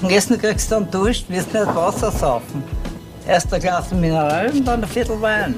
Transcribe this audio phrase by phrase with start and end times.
[0.00, 2.62] Und Essen kriegst du dann Dusch, wirst nicht Wasser saufen.
[3.26, 5.56] Erst ein Glas Mineral und dann ein Viertel Wein.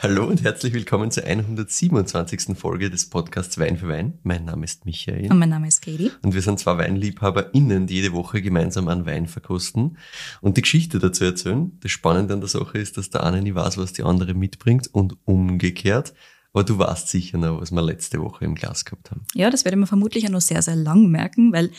[0.00, 2.58] Hallo und herzlich willkommen zur 127.
[2.58, 4.18] Folge des Podcasts Wein für Wein.
[4.24, 5.30] Mein Name ist Michael.
[5.30, 6.10] Und mein Name ist Katie.
[6.22, 9.96] Und wir sind zwei WeinliebhaberInnen, die jede Woche gemeinsam einen Wein verkosten
[10.40, 11.78] und die Geschichte dazu erzählen.
[11.80, 14.92] Das Spannende an der Sache ist, dass der eine nie weiß, was die andere mitbringt
[14.92, 16.12] und umgekehrt.
[16.52, 19.22] Aber du weißt sicher noch, was wir letzte Woche im Glas gehabt haben.
[19.34, 21.70] Ja, das werde ich mir vermutlich auch noch sehr, sehr lang merken, weil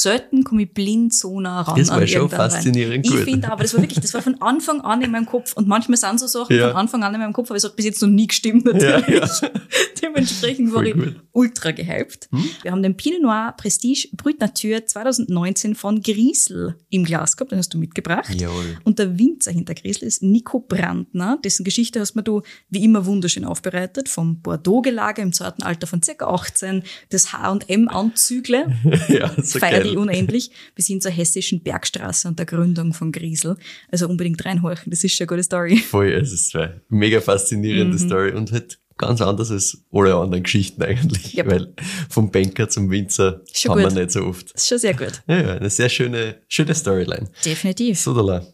[0.00, 3.18] selten komme ich blind so nah ran Das war an schon faszinierend gut.
[3.18, 5.68] Ich finde aber, das war wirklich, das war von Anfang an in meinem Kopf und
[5.68, 6.68] manchmal sind so Sachen Ja.
[6.68, 9.08] von Anfang an in meinem Kopf, aber es hat bis jetzt noch nie gestimmt natürlich.
[9.08, 9.50] Ja,
[10.02, 11.04] Dementsprechend war ich gut.
[11.06, 11.16] Hm?
[11.32, 12.28] ultra gehypt.
[12.62, 17.58] Wir haben den Pinot Noir Prestige Brut Nature 2019 von Griesel im Glas gehabt, den
[17.58, 18.32] hast du mitgebracht.
[18.32, 18.78] Jawohl.
[18.84, 23.04] Und der Winzer hinter Griesel ist Nico Brandner, dessen Geschichte hast mir du wie immer
[23.06, 28.66] wunderschön aufbereitet, vom Bordeaux-Gelage im zarten Alter von circa 18, das H&M-Anzügle,
[29.08, 29.58] Ja, so
[29.90, 29.98] geil.
[29.98, 33.56] unendlich, bis hin zur hessischen Bergstraße und der Gründung von Griesel.
[33.90, 35.76] Also unbedingt reinhorchen, das ist schon eine gute Story.
[35.78, 38.06] Voll, es ist eine mega faszinierende Mhm.
[38.06, 41.36] Story und halt ganz anders als alle anderen Geschichten eigentlich.
[41.36, 41.50] Yep.
[41.50, 41.74] Weil
[42.08, 43.96] vom Banker zum Winzer Schon haben wir gut.
[43.98, 44.54] nicht so oft.
[44.54, 45.22] Das ist schon sehr gut.
[45.26, 47.28] Ja, ja, eine sehr schöne, schöne Storyline.
[47.44, 47.98] Definitiv.
[47.98, 48.46] So, da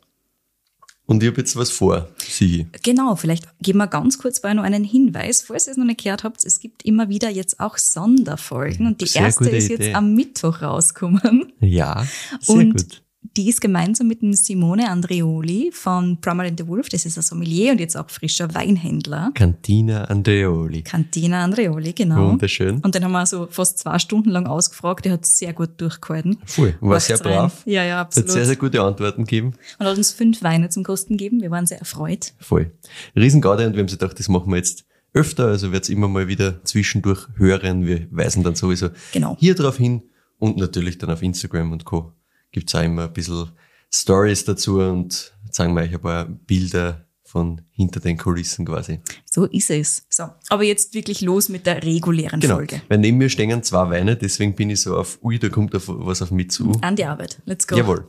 [1.10, 2.68] Und ich habe jetzt was vor, Sigi.
[2.84, 6.04] Genau, vielleicht geben wir ganz kurz bei noch einen Hinweis, falls ihr es noch nicht
[6.04, 9.86] gehört habt, es gibt immer wieder jetzt auch Sonderfolgen und die Sehr erste ist Idee.
[9.86, 11.52] jetzt am Mittwoch rausgekommen.
[11.60, 12.06] Ja,
[12.40, 13.02] sehr und gut.
[13.36, 17.22] Die ist gemeinsam mit dem Simone Andreoli von Brummer and the Wolf, das ist ein
[17.22, 19.30] Sommelier und jetzt auch frischer Weinhändler.
[19.34, 20.82] Cantina Andreoli.
[20.82, 22.30] Cantina Andreoli, genau.
[22.30, 22.80] Wunderschön.
[22.80, 26.38] Und den haben wir so fast zwei Stunden lang ausgefragt, der hat sehr gut durchgehalten.
[26.46, 27.32] Voll, war Macht's sehr rein.
[27.34, 27.62] brav.
[27.66, 28.30] Ja, ja, Hat absolut.
[28.30, 29.52] sehr, sehr gute Antworten gegeben.
[29.78, 31.40] und hat uns fünf Weine zum Kosten gegeben.
[31.42, 32.32] Wir waren sehr erfreut.
[32.38, 32.72] Voll.
[33.14, 36.26] Riesengaude und wir haben sich gedacht, das machen wir jetzt öfter, also wird's immer mal
[36.28, 37.84] wieder zwischendurch hören.
[37.86, 39.36] Wir weisen dann sowieso Genau.
[39.38, 40.02] hier drauf hin
[40.38, 42.12] und natürlich dann auf Instagram und Co.
[42.52, 43.50] gibt's auch immer ein bisschen
[43.92, 49.00] Stories dazu und zeigen wir euch ein paar Bilder von hinter den Kulissen quasi.
[49.24, 50.04] So ist es.
[50.10, 52.56] So, aber jetzt wirklich los mit der regulären Genau.
[52.56, 52.82] Folge.
[52.88, 55.84] Weil neben mir stehen zwei Weine, deswegen bin ich so auf, ui, da kommt auf,
[55.86, 56.72] was auf mich zu.
[56.82, 57.40] An die Arbeit.
[57.44, 57.76] Let's go.
[57.76, 58.08] Jawohl.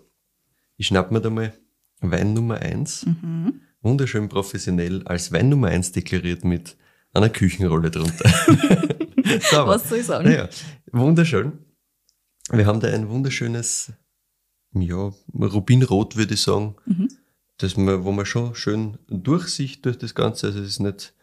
[0.77, 1.53] Ich schnapp mir da mal
[1.99, 3.05] Wein Nummer eins.
[3.05, 3.61] Mhm.
[3.81, 6.75] Wunderschön professionell als Wein Nummer eins deklariert mit
[7.13, 8.25] einer Küchenrolle drunter.
[9.51, 10.25] Was soll ich sagen?
[10.27, 10.49] Naja,
[10.91, 11.53] wunderschön.
[12.51, 13.91] Wir haben da ein wunderschönes,
[14.73, 17.09] ja, Rubinrot würde ich sagen, Mhm.
[17.57, 21.13] das man, wo man schon schön Durchsicht durch das Ganze, also es ist nicht,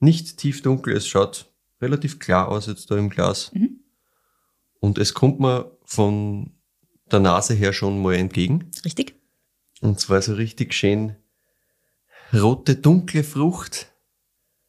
[0.00, 3.52] nicht tief dunkel, es schaut relativ klar aus jetzt da im Glas.
[3.54, 3.80] Mhm.
[4.80, 6.52] Und es kommt mir von
[7.10, 8.70] der Nase her schon mal entgegen.
[8.84, 9.14] Richtig?
[9.80, 11.16] Und zwar so richtig schön
[12.32, 13.90] rote, dunkle Frucht,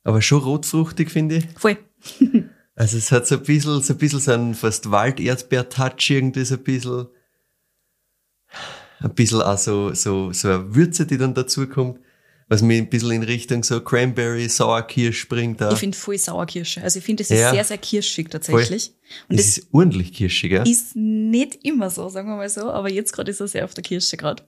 [0.04, 1.48] aber schon rotfruchtig, finde ich.
[1.58, 1.78] Voll.
[2.76, 6.56] Also es hat so ein bisschen, so ein bisschen so einen fast Walderdbeer-Touch irgendwie, so
[6.56, 7.08] ein bisschen,
[9.02, 12.00] ein bisschen auch so, so, so eine Würze, die dann dazukommt,
[12.48, 15.62] was mir ein bisschen in Richtung so Cranberry, Sauerkirsch bringt.
[15.62, 15.72] auch.
[15.74, 16.82] Ich finde voll Sauerkirsche.
[16.82, 17.52] Also ich finde, es ist Ja.
[17.52, 18.92] sehr, sehr kirschig tatsächlich.
[19.30, 20.64] Und das ist ordentlich kirschig, ja?
[20.64, 23.74] ist nicht immer so, sagen wir mal so, aber jetzt gerade ist er sehr auf
[23.76, 24.44] der Kirsche gerade.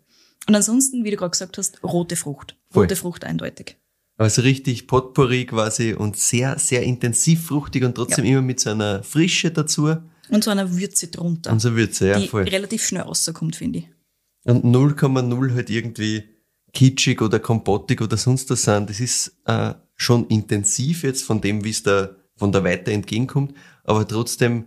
[0.47, 2.57] Und ansonsten, wie du gerade gesagt hast, rote Frucht.
[2.72, 2.85] Voll.
[2.85, 3.78] Rote Frucht eindeutig.
[4.18, 9.03] Also richtig Potpourri quasi und sehr, sehr intensiv fruchtig und trotzdem immer mit so einer
[9.03, 9.95] Frische dazu.
[10.29, 12.44] Und so eine Würze drunter, Und so Würze, ja, die voll.
[12.44, 13.88] relativ schnell rauskommt, finde ich.
[14.44, 16.24] Und 0,0 halt irgendwie
[16.74, 18.88] kitschig oder kompottig oder sonst was sein.
[18.88, 23.53] Das ist äh, schon intensiv jetzt von dem, wie es da von der Weite entgegenkommt,
[23.84, 24.66] aber trotzdem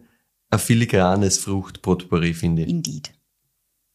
[0.50, 2.68] ein filigranes Fruchtpotpourri, finde ich.
[2.68, 3.12] Indeed.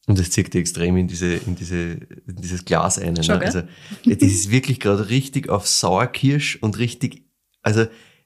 [0.07, 3.13] Und das zieht die extrem in diese, in diese, in dieses Glas ein.
[3.13, 3.23] Ne?
[3.23, 3.41] Schon?
[3.41, 3.61] Also,
[4.05, 7.23] das ist wirklich gerade richtig auf Sauerkirsch und richtig,
[7.61, 7.85] also,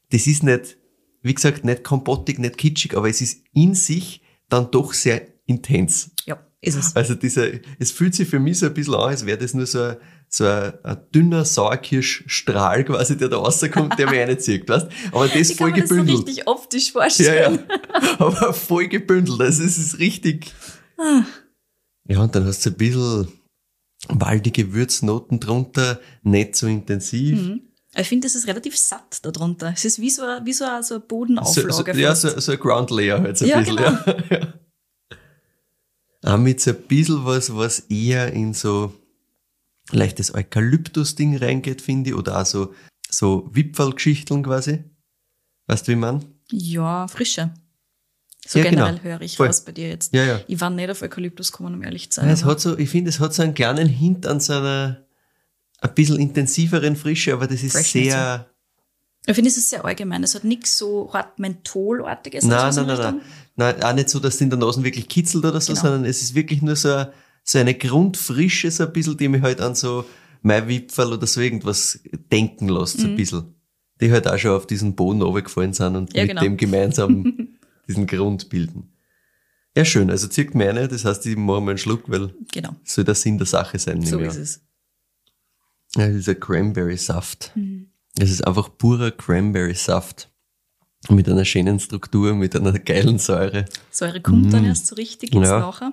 [0.10, 0.78] das ist nicht,
[1.22, 6.12] wie gesagt, nicht kompottig, nicht kitschig, aber es ist in sich dann doch sehr intens.
[6.26, 6.96] Ja, ist es.
[6.96, 7.48] Also dieser,
[7.80, 9.98] es fühlt sich für mich so ein bisschen an, als wäre das nur so ein,
[10.30, 14.88] so ein, ein dünner Sauerkirschstrahl quasi, der da rauskommt, der mich reinzieht, weißt?
[15.12, 16.28] Aber das Ich voll kann mir das so gebündelt.
[16.28, 17.60] richtig optisch ja, vorstellen.
[17.70, 18.20] ja.
[18.20, 19.40] Aber voll gebündelt.
[19.42, 20.52] Also es ist richtig.
[20.98, 21.24] Ah.
[22.08, 23.28] Ja, und dann hast du ein bisschen
[24.10, 27.40] waldige Würznoten drunter, nicht so intensiv.
[27.40, 27.62] Mhm.
[27.96, 29.72] Ich finde, es ist relativ satt darunter.
[29.76, 31.94] Es ist wie so, ein- wie so, eine- so eine So, Bodenauflage.
[31.94, 32.22] so, ja, fast.
[32.24, 33.76] so, so ein Ground Layer halt so ein Ja, bisschen.
[33.78, 33.92] genau.
[34.32, 34.54] Ja.
[36.24, 38.94] Auch mit so ein bisschen was, was eher in so
[39.92, 42.74] leichtes Eukalyptus-Ding reingeht, finde ich, oder auch so,
[43.10, 44.84] so Wipfelgeschichteln quasi.
[45.68, 46.26] Weißt du, wie man?
[46.52, 47.52] ja frische.
[48.46, 48.86] So Ja, genau.
[48.86, 49.48] generell höre ich Voll.
[49.48, 50.14] raus bei dir jetzt.
[50.14, 50.42] Ja, ja.
[50.48, 52.30] Ich war nicht auf Eukalyptus gekommen, um ehrlich zu sein.
[52.30, 55.06] Es hat so, ich finde, es hat so einen kleinen Hint an so einer
[55.80, 58.48] ein bisschen intensiveren Frische, aber das ist Fresh sehr,
[59.26, 60.24] Ich finde, es ist sehr allgemein.
[60.24, 62.44] Es hat nichts so hart Mentholartiges.
[62.44, 63.22] Nein, nein, in nein, nein.
[63.56, 65.82] Nein, auch nicht so, dass es in der Nase wirklich kitzelt oder so, Genau.
[65.84, 67.14] sondern es ist wirklich nur so, eine-
[67.44, 70.06] so eine Grundfrische, so ein bisschen, die mich halt an so
[70.42, 72.00] Maiwipfel oder so irgendwas
[72.32, 73.02] denken lässt, Mhm.
[73.02, 73.56] so ein bisschen.
[74.02, 76.42] Die halt auch schon auf diesen Boden runtergefallen sind und Ja, mit genau.
[76.42, 77.50] dem gemeinsam
[77.88, 78.90] diesen Grund bilden.
[79.78, 80.10] Ja, schön.
[80.10, 82.76] Also zirkt mir eine, das heißt, ich mache mal einen Schluck, weil Genau.
[82.84, 84.02] soll der Sinn der Sache sein.
[84.04, 84.62] So ist es.
[85.96, 87.52] Ja, dieser Cranberry-Saft.
[87.56, 87.92] Mhm.
[88.20, 90.30] Es ist einfach purer Cranberry-Saft.
[91.10, 93.66] Mit einer schönen Struktur, mit einer geilen Säure.
[93.92, 95.46] Säure kommt dann erst so richtig jetzt Mhm.
[95.46, 95.60] Ja.
[95.60, 95.92] nachher.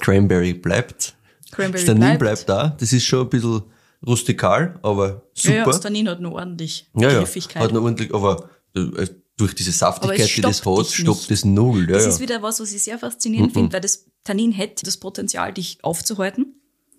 [0.00, 1.14] Cranberry bleibt.
[1.50, 2.46] Cranberry Stanin bleibt.
[2.46, 2.68] bleibt da.
[2.80, 3.62] Das ist schon ein bisschen
[4.06, 5.54] rustikal, aber super.
[5.56, 7.18] Ja, ja, Stanin hat noch ordentlich Ja, ja.
[7.18, 7.62] Griffigkeit.
[7.62, 9.06] Hat noch ordentlich, aber äh,
[9.36, 11.86] durch diese Saftigkeit, es die das stoppt hat, stoppt das null.
[11.88, 14.96] Ja, das ist wieder was, was ich sehr faszinierend finde, weil das Tannin hätte das
[14.96, 16.54] Potenzial, dich aufzuhalten,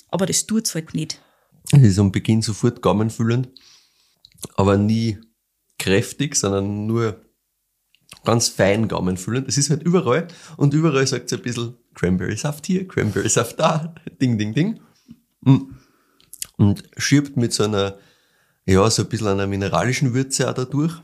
[0.10, 1.20] aber das tut's halt nicht.
[1.72, 3.50] Es ist am Beginn sofort gaumenfüllend,
[4.56, 5.18] aber nie
[5.84, 7.22] kräftig, sondern nur
[8.24, 9.50] ganz fein gaumenfüllend.
[9.50, 14.38] Es ist halt überall und überall sagt es ein bisschen Cranberry-Saft hier, Cranberry-Saft da, ding,
[14.38, 14.80] ding, ding.
[15.42, 15.74] Mm.
[16.56, 17.98] Und schiebt mit so einer,
[18.66, 21.02] ja, so ein bisschen einer mineralischen Würze auch da durch.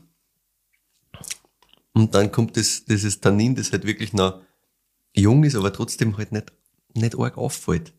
[1.92, 4.40] Und dann kommt das, dieses Tannin, das halt wirklich noch
[5.14, 6.52] jung ist, aber trotzdem halt nicht,
[6.94, 7.92] nicht arg auffällt.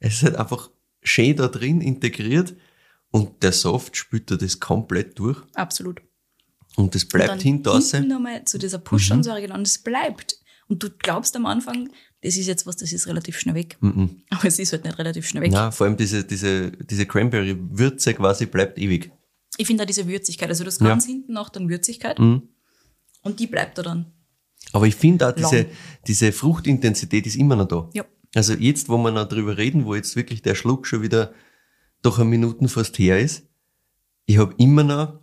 [0.00, 0.70] Es ist halt einfach
[1.02, 2.54] schön da drin integriert
[3.10, 6.02] und der Saft spült da das komplett durch Absolut.
[6.80, 7.92] Und das Und bleibt dann hinten raus.
[7.92, 10.38] nochmal zu dieser Push-Ansäure gelandet, es bleibt.
[10.68, 11.90] Und du glaubst am Anfang,
[12.22, 13.76] das ist jetzt was, das ist relativ schnell weg.
[13.80, 15.50] Aber es ist halt nicht relativ schnell weg.
[15.52, 19.10] Na, vor allem diese, diese, diese Cranberry-Würze quasi bleibt ewig.
[19.56, 20.86] Ich finde da diese Würzigkeit, also das Ja.
[20.88, 22.18] ganz hinten noch dann Würzigkeit.
[22.18, 22.42] Mhm.
[23.22, 24.12] Und die bleibt da dann.
[24.72, 25.66] Aber ich finde auch, diese,
[26.06, 27.90] diese Fruchtintensität ist immer noch da.
[27.94, 28.04] Ja.
[28.34, 31.32] Also jetzt, wo wir noch drüber reden, wo jetzt wirklich der Schluck schon wieder
[32.02, 33.42] doch eine Minuten fast her ist,
[34.26, 35.18] ich habe immer noch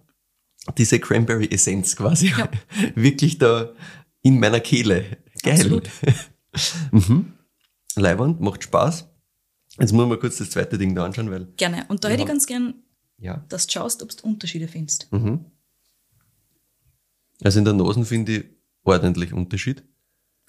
[0.78, 2.50] diese Cranberry-Essenz quasi Ja.
[2.96, 3.74] wirklich da
[4.22, 5.18] in meiner Kehle.
[5.44, 5.54] Geil.
[5.54, 5.90] Absolut.
[6.92, 7.34] mhm.
[7.96, 9.08] Leibwand, macht Spaß.
[9.80, 11.86] Jetzt muss man kurz das zweite Ding da anschauen, weil, Gerne.
[11.88, 12.76] Und da hätte ich ganz gern,
[13.20, 13.44] ja.
[13.50, 15.12] dass du schaust, ob du Unterschiede findest.
[15.12, 15.46] Mhm.
[17.44, 18.46] Also in der Nase finde ich
[18.84, 19.84] ordentlich Unterschied.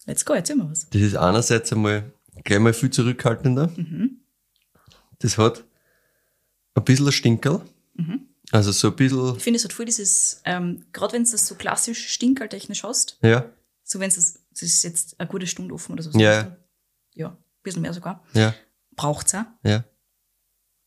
[0.07, 0.89] Let's go, erzähl mal was.
[0.89, 2.13] Das ist einerseits einmal
[2.45, 3.71] gleich mal viel zurückhaltender.
[5.19, 5.65] Das hat
[6.75, 7.63] ein bisschen ein Stinkerl.
[8.51, 11.47] Also so ein bisschen, Ich finde, es hat voll dieses, ähm, gerade wenn du das
[11.47, 13.45] so klassisch stinkertechnisch hast, ja,
[13.85, 16.19] so wenn es das, das ist jetzt eine gute Stunde offen oder so.
[16.19, 16.57] Ja.
[17.15, 18.25] Ja, ein bisschen mehr sogar.
[18.35, 18.55] ja,
[18.97, 19.45] Braucht's auch.
[19.65, 19.85] ja.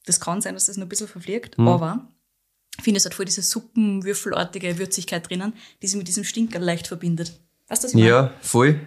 [0.05, 1.67] Das kann sein, dass das noch ein bisschen verfliegt, Mhm.
[1.67, 2.07] aber
[2.77, 6.87] ich finde, es hat voll diese suppenwürfelartige Würzigkeit drinnen, die sich mit diesem Stinker leicht
[6.87, 7.39] verbindet.
[7.67, 8.07] Weißt du, was ich meine?
[8.09, 8.79] Ja, voll.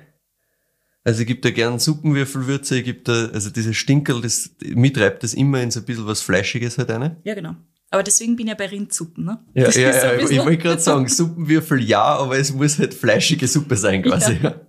[1.04, 5.34] Also ich gebe da gern Suppenwürfelwürze, ich gebe da, also dieses Stinkerl, das mitreibt das
[5.34, 7.16] immer in so ein bisschen was Fleischiges halt rein.
[7.24, 7.54] Ja, genau.
[7.90, 9.44] Aber deswegen bin ich ja bei Rindsuppen, ne?
[9.54, 12.92] Ja, Das ja, ein ja ich wollte gerade sagen, Suppenwürfel ja, aber es muss halt
[12.94, 14.38] fleischige Suppe sein quasi.
[14.42, 14.60] Ja.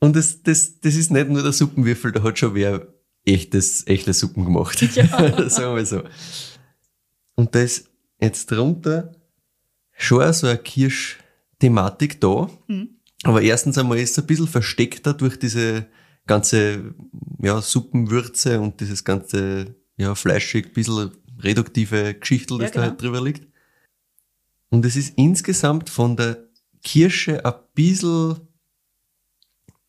[0.00, 2.88] Und das, das, das ist nicht nur der Suppenwürfel, da hat schon wer
[3.24, 4.82] echtes, echte Suppen gemacht.
[4.94, 5.06] Ja.
[5.48, 6.02] Sagen wir so.
[7.36, 7.88] Und da ist
[8.20, 9.12] jetzt drunter
[9.92, 12.50] schon so eine Kirsch-Thematik da.
[12.66, 12.96] Mhm.
[13.22, 15.86] Aber erstens einmal ist es ein bisschen versteckter durch diese
[16.26, 16.94] ganze
[17.40, 21.12] ja, Suppenwürze und dieses ganze ja, fleischig, bisschen
[21.44, 22.90] reduktive Geschichtel, das Ja, da genau.
[22.92, 23.46] halt drüber liegt.
[24.70, 26.44] Und es ist insgesamt von der
[26.82, 28.40] Kirsche ein bisschen,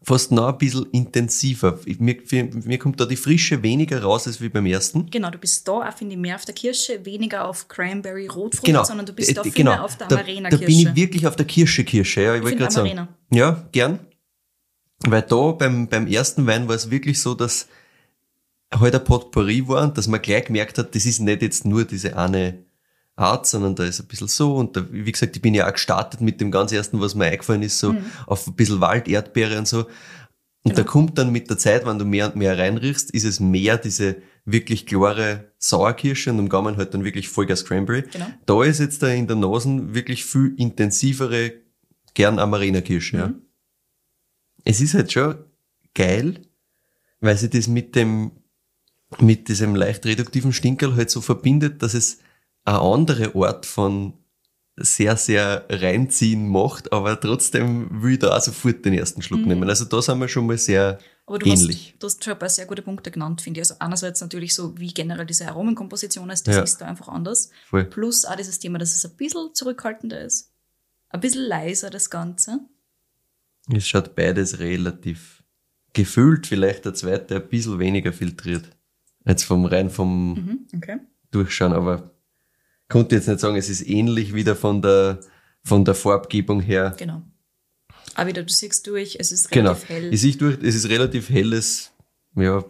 [0.04, 1.80] fast noch ein bisschen intensiver.
[1.86, 5.10] Ich- Mir, für, mir kommt da die Frische weniger raus als wie beim ersten.
[5.10, 8.66] Genau, du bist da auch, finde ich, mehr auf der Kirsche, weniger auf Cranberry, Rotfrucht,
[8.66, 8.84] Genau.
[8.84, 10.62] sondern du bist da Äh, viel mehr auf der da, Amarena-Kirsche.
[10.62, 12.90] da bin ich wirklich auf der Kirsche-Kirsche, ja, ich, wollte finde gerade sagen.
[12.92, 13.18] Amarena.
[13.32, 14.00] Ja, gern.
[15.08, 17.68] Weil da beim, beim ersten Wein war es wirklich so, dass
[18.74, 21.86] halt ein Potpourri war und dass man gleich gemerkt hat, das ist nicht jetzt nur
[21.86, 22.66] diese eine
[23.16, 25.74] Art, sondern da ist ein bisschen so und da, wie gesagt, ich bin ja auch
[25.74, 27.96] gestartet mit dem ganz ersten, was mir eingefallen ist, so
[28.28, 29.86] auf ein bisschen Wald, Erdbeere und so.
[30.64, 33.40] Und da kommt dann mit der Zeit, wenn du mehr und mehr reinriechst, ist es
[33.40, 38.02] mehr diese wirklich klare Sauerkirsche und am Gaumen halt dann wirklich Vollgas Cranberry.
[38.02, 38.26] Genau.
[38.46, 41.54] Da ist jetzt da in der Nase wirklich viel intensivere,
[42.16, 43.34] gern Amarena-Kirsche, ja.
[44.64, 45.36] Es ist halt schon
[45.94, 46.42] geil,
[47.20, 48.32] weil sie das mit dem,
[49.22, 52.20] mit diesem leicht reduktiven Stinkerl halt so verbindet, dass es
[52.64, 54.14] eine andere Art von
[54.78, 59.70] sehr, sehr reinziehen macht, aber trotzdem will ich da auch sofort den ersten Schluck nehmen.
[59.70, 61.92] Also da sind wir schon mal sehr Aber du ähnlich.
[61.94, 63.70] hast, du hast schon ein paar sehr gute Punkte genannt, finde ich.
[63.70, 66.62] Also einerseits natürlich so, wie generell diese Aromenkomposition ist, das Ja.
[66.64, 67.52] ist da einfach anders.
[67.70, 67.86] Voll.
[67.86, 70.52] Plus auch dieses Thema, dass es ein bisschen zurückhaltender ist.
[71.10, 72.60] Ein bisschen leiser das Ganze.
[73.74, 75.44] Es schaut beides relativ
[75.94, 78.70] gefühlt, vielleicht der zweite ein bisschen weniger filtriert.
[79.26, 80.98] Jetzt vom rein vom Mhm, okay.
[81.32, 82.12] Durchschauen, aber
[82.90, 85.20] konnte jetzt nicht sagen, es ist ähnlich wieder von der,
[85.64, 86.94] von der Farbgebung her.
[86.98, 87.22] Genau.
[88.14, 89.72] Aber wieder, du siehst durch, es ist Genau.
[89.72, 90.14] relativ hell.
[90.14, 91.92] Ich sehe durch, es ist relativ helles,
[92.36, 92.64] ja,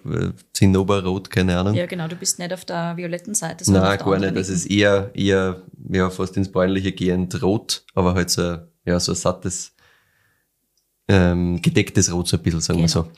[0.53, 1.73] Zinnoberrot, keine Ahnung.
[1.75, 4.35] ja, genau, du bist nicht auf der violetten Seite, sondern Nein, gar nicht.
[4.35, 8.99] Das ist eher, eher, ja, fast ins bräunliche gehend rot, aber halt so, ein- ja,
[8.99, 9.73] so ein sattes,
[11.07, 13.09] ähm, gedecktes Rot, so ein bisschen, sagen wir Genau.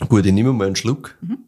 [0.00, 0.06] so.
[0.06, 1.16] Gut, ich nehme mal einen Schluck.
[1.20, 1.38] Mhm.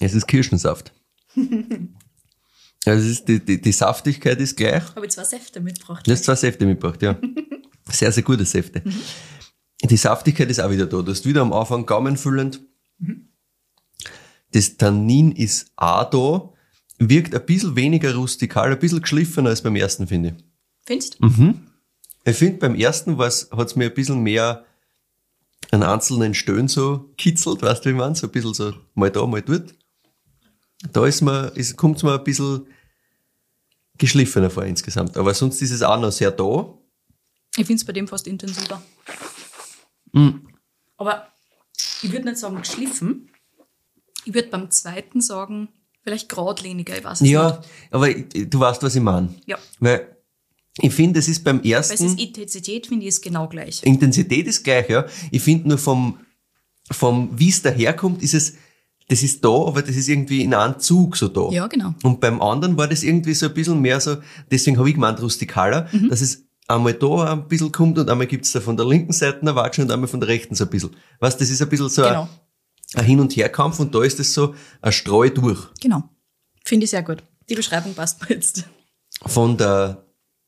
[0.00, 0.92] Es ist Kirschensaft.
[2.86, 4.82] also ist, die, die, die Saftigkeit ist gleich.
[4.96, 6.06] Habe ich zwei Säfte mitgebracht.
[6.06, 7.16] Du hast zwei Säfte mitgebracht, ja.
[7.88, 8.84] Sehr, sehr gute Säfte.
[9.82, 11.02] Die Saftigkeit ist auch wieder da.
[11.02, 12.60] Du hast wieder am Anfang gaumenfüllend.
[14.52, 16.52] Das Tannin ist auch da.
[16.98, 20.44] Wirkt ein bisschen weniger rustikal, ein bisschen geschliffener als beim ersten, finde ich.
[20.86, 21.18] Findest
[22.24, 24.64] Ich finde, beim ersten hat es mir ein bisschen mehr
[25.72, 29.26] an einzelnen Stellen so kitzelt, weißt du, wie man, so ein bisschen so mal da,
[29.26, 29.74] mal dort.
[30.92, 32.66] Da ist mir, ist, kommt es mir ein bisschen
[33.98, 35.16] geschliffener vor insgesamt.
[35.16, 36.72] Aber sonst ist es auch noch sehr da.
[37.56, 38.80] Ich finde es bei dem fast intensiver.
[40.12, 40.48] Mhm.
[40.96, 41.28] Aber
[42.02, 43.30] ich würde nicht sagen geschliffen.
[44.24, 45.68] Ich würde beim zweiten sagen,
[46.02, 47.68] vielleicht geradliniger, ich weiß es Ja, nicht.
[47.90, 49.34] aber ich- du weißt, was ich meine.
[49.46, 49.58] Ja.
[49.80, 50.16] Weil
[50.78, 53.82] ich finde, es ist beim Weil es ersten, ist Intensität, finde ich, ist genau gleich.
[53.82, 55.06] Intensität ist gleich, ja.
[55.30, 56.20] Ich finde nur vom,
[56.90, 58.54] vom wie es daherkommt, ist es,
[59.10, 61.50] das ist da, aber das ist irgendwie in einem Zug so da.
[61.50, 61.94] Ja, genau.
[62.02, 64.16] Und beim anderen war das irgendwie so ein bisschen mehr so,
[64.50, 66.08] deswegen habe ich gemeint rustikaler, Mhm.
[66.08, 69.40] dass es einmal da ein bisschen kommt und einmal gibt's da von der linken Seite
[69.42, 70.90] eine Watsche und einmal von der rechten so ein bisschen.
[71.18, 72.28] Weißt, das ist ein bisschen so Genau.
[72.94, 75.58] ein, ein Hin- und Herkampf und da ist es so ein Streu durch.
[75.80, 76.04] Genau.
[76.64, 77.22] Finde ich sehr gut.
[77.48, 78.64] Die Beschreibung passt mir jetzt.
[79.26, 80.04] Von der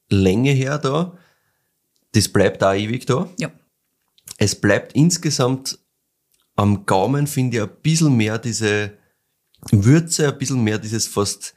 [0.08, 1.18] Länge her da,
[2.12, 3.28] das bleibt da ewig da.
[3.40, 3.50] Ja.
[4.38, 5.78] Es bleibt insgesamt
[6.54, 8.92] am Gaumen, finde ich, ein bisschen mehr diese
[9.70, 11.54] Würze, ein bisschen mehr dieses fast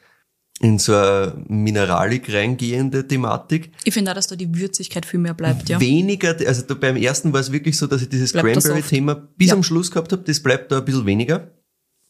[0.62, 3.72] in so eine Mineralik reingehende Thematik.
[3.84, 5.80] Ich finde auch, dass da die Würzigkeit viel mehr bleibt, ja.
[5.82, 8.32] Weniger, also da beim ersten war es wirklich so, dass ich dieses.
[8.32, 9.56] Cranberry-Thema bis Ja.
[9.56, 10.24] am Schluss gehabt habe.
[10.24, 11.52] Das bleibt da ein bisschen weniger.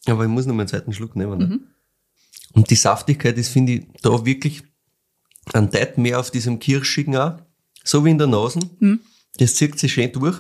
[0.06, 1.40] Aber ich muss noch mal einen zweiten Schluck nehmen.
[1.40, 1.48] Mhm.
[1.48, 1.60] Ne?
[2.54, 4.64] Und die Saftigkeit ist, finde ich, da wirklich
[5.54, 7.38] ein Deut mehr auf diesem Kirschigen auch.
[7.84, 8.60] So wie in der Nase.
[8.80, 9.00] Mhm.
[9.38, 10.40] Das zieht sich schön durch.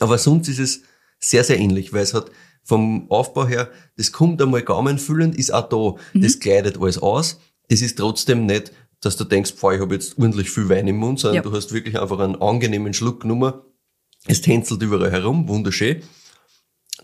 [0.00, 0.82] Aber sonst ist es
[1.18, 2.30] sehr, sehr ähnlich, weil es hat
[2.64, 6.02] vom Aufbau her, das kommt einmal gaumenfüllend, ist auch da.
[6.12, 6.22] Mhm.
[6.22, 7.40] Das kleidet alles aus.
[7.68, 10.96] Das ist trotzdem nicht, dass du denkst, boah, ich habe jetzt ordentlich viel Wein im
[10.96, 11.42] Mund, sondern Ja.
[11.42, 13.54] du hast wirklich einfach einen angenehmen Schluck genommen.
[14.26, 16.02] Es tänzelt überall herum, wunderschön.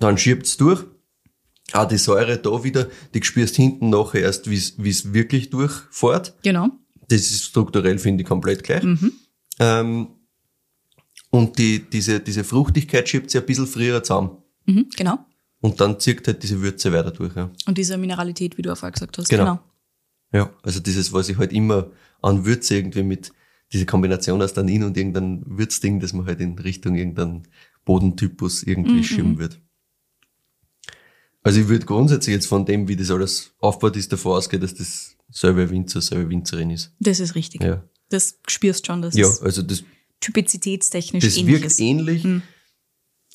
[0.00, 0.85] Dann schiebt's durch.
[1.73, 4.56] Auch die Säure da wieder, die spürst hinten nachher erst, wie
[4.88, 6.35] es wirklich durchfährt.
[6.42, 6.68] Genau.
[7.09, 8.85] Das ist strukturell, finde ich, komplett gleich.
[9.61, 10.09] Ähm,
[11.34, 14.38] und die, diese, diese Fruchtigkeit schiebt sich ein bisschen früher zusammen.
[14.66, 15.18] Mhm, genau.
[15.60, 17.34] Und dann zieht halt diese Würze weiter durch.
[17.34, 17.50] Ja.
[17.66, 19.30] Und diese Mineralität, wie du auch vorher gesagt hast.
[19.30, 19.58] Genau.
[20.32, 21.90] ja, also dieses, was ich halt immer
[22.22, 23.32] an Würze irgendwie mit,
[23.72, 27.48] diese Kombination aus Tannin und irgendein Würzding, das man halt in Richtung irgendein
[27.84, 29.60] Bodentypus irgendwie schieben wird.
[31.42, 34.74] Also ich würde grundsätzlich jetzt von dem, wie das alles aufgebaut ist, davor ausgehen, dass
[34.74, 36.94] das selber Winzer, selber Winzerin ist.
[37.00, 37.60] Das ist richtig.
[37.60, 37.82] Ja.
[38.08, 39.82] Das spürst schon, dass Ja, also das
[40.24, 41.80] typizitätstechnisch Das ähnlich wirkt ist.
[41.80, 42.26] ähnlich.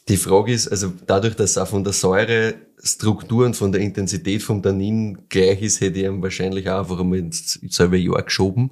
[0.08, 4.64] Die Frage ist, also dadurch, dass auch von der Säurestruktur und von der Intensität vom
[4.64, 8.72] Tannin gleich ist, hätte ich ihm wahrscheinlich auch einfach einmal ins selbe Jahr geschoben,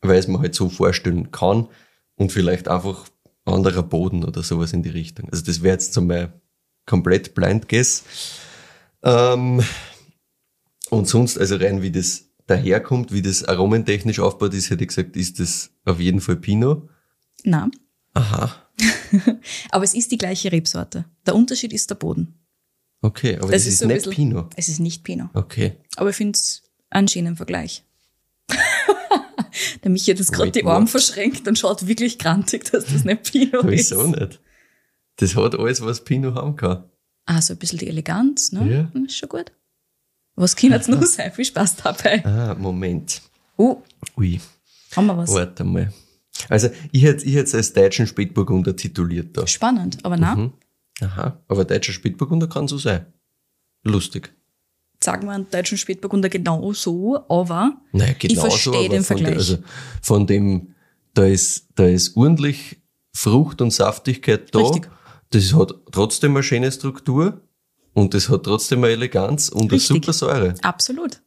[0.00, 1.68] weil es mir halt so vorstellen kann
[2.16, 3.08] und vielleicht einfach
[3.44, 5.28] anderer Boden oder sowas in die Richtung.
[5.30, 6.32] Also das wäre jetzt so mein
[6.84, 8.02] komplett blind guess.
[9.02, 9.62] Ähm,
[10.90, 15.16] und sonst, also rein wie das daherkommt, wie das aromentechnisch aufgebaut ist, hätte ich gesagt,
[15.16, 16.88] ist das auf jeden Fall Pinot.
[17.44, 17.70] Na,
[18.14, 18.54] Aha.
[19.70, 21.04] aber es ist die gleiche Rebsorte.
[21.26, 22.34] Der Unterschied ist der Boden.
[23.00, 24.52] Okay, aber das, ist, so ein nicht bisschen- Pinot.
[24.56, 25.28] Es ist nicht Pinot.
[25.34, 25.76] Okay.
[25.96, 27.84] Aber ich finde es einen schönen Vergleich.
[29.82, 30.90] Der Michi hat jetzt gerade die Arme what?
[30.90, 33.90] verschränkt und schaut wirklich grantig, dass das nicht Pinot ist.
[33.90, 34.40] Wieso nicht?
[35.16, 36.84] Das hat alles, was Pinot haben kann.
[37.26, 38.70] Ah, so ein bisschen die Eleganz, ne?
[38.72, 38.92] Ja.
[38.92, 39.52] Hm, Ist schon gut.
[40.40, 41.32] Was kann jetzt noch sein?
[41.32, 42.24] Viel Spaß dabei.
[42.24, 43.20] Ah, Moment.
[43.56, 43.82] Oh,
[44.16, 44.40] Ui,
[44.94, 45.32] haben wir was.
[45.32, 45.92] warte mal.
[46.48, 49.46] Also, ich hätte ich hätte es als deutschen Spätburgunder tituliert da.
[49.46, 50.52] Spannend, aber na, Mhm.
[51.00, 53.06] Aha, aber deutscher Spätburgunder kann so sein.
[53.84, 54.32] Lustig.
[55.02, 58.48] sagen wir einen deutschen Spätburgunder genau so, aber Naja, ich genau so.
[58.50, 59.28] verstehe aber den Vergleich.
[59.30, 59.58] Der, also
[60.02, 60.74] von dem,
[61.14, 62.80] da ist, da ist ordentlich
[63.14, 64.58] Frucht und Saftigkeit da.
[64.60, 64.90] Richtig.
[65.30, 67.42] Das hat trotzdem eine schöne Struktur
[67.98, 69.88] und das hat trotzdem eine Eleganz und eine Richtig.
[69.88, 70.54] super Säure.
[70.62, 71.20] Absolut.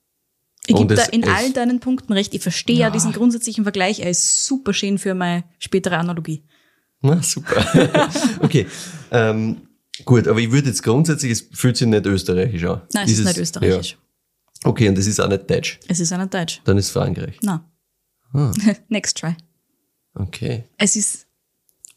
[0.68, 2.34] Ich gebe da es- in es- all deinen Punkten recht.
[2.34, 2.90] Ich verstehe ja.
[2.90, 4.00] diesen grundsätzlichen Vergleich.
[4.00, 6.44] Er ist super schön für meine spätere Analogie.
[7.02, 7.66] Na, super.
[8.42, 8.68] okay.
[9.12, 9.68] Ähm,
[10.06, 12.82] gut, aber ich würde jetzt grundsätzlich, es fühlt sich nicht österreichisch an.
[12.94, 13.92] Nein, es ist, nicht österreichisch.
[14.64, 14.70] Ja.
[14.70, 15.80] Okay, und das ist auch nicht deutsch.
[15.88, 16.62] Es ist einer Deutsch.
[16.66, 17.38] Dann ist Frankreich.
[17.42, 17.66] Na.
[18.34, 18.52] Ah.
[18.90, 19.36] Next try.
[20.14, 20.66] Okay.
[20.78, 21.26] Es ist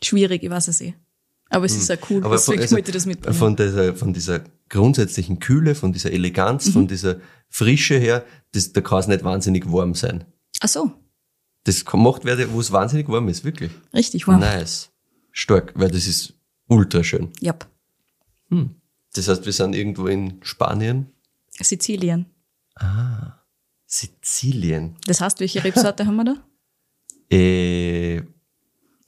[0.02, 0.94] schwierig, ich weiß es eh.
[1.50, 2.24] Aber es ist ja cool, Hm.
[2.24, 3.36] Aber deswegen also, wollte ich das mitbringen.
[3.36, 6.72] von, dieser, von dieser grundsätzlichen Kühle, von dieser Eleganz, Mhm.
[6.72, 10.24] von dieser Frische her, das, da kann es nicht wahnsinnig warm sein.
[10.60, 10.92] Ach so,
[11.64, 13.70] Das kann- macht wer, wo es wahnsinnig warm ist, wirklich.
[13.92, 14.40] richtig warm.
[14.40, 14.90] Nice.
[15.32, 16.34] Stark, weil das ist
[16.68, 17.30] ultra schön.
[17.40, 17.54] Ja,
[19.14, 21.06] Das heißt, wir sind irgendwo in Spanien.
[21.60, 22.26] Sizilien.
[23.86, 24.96] Sizilien.
[25.06, 26.34] Das heißt, welche Rebsorte haben wir da?
[27.30, 28.16] Äh,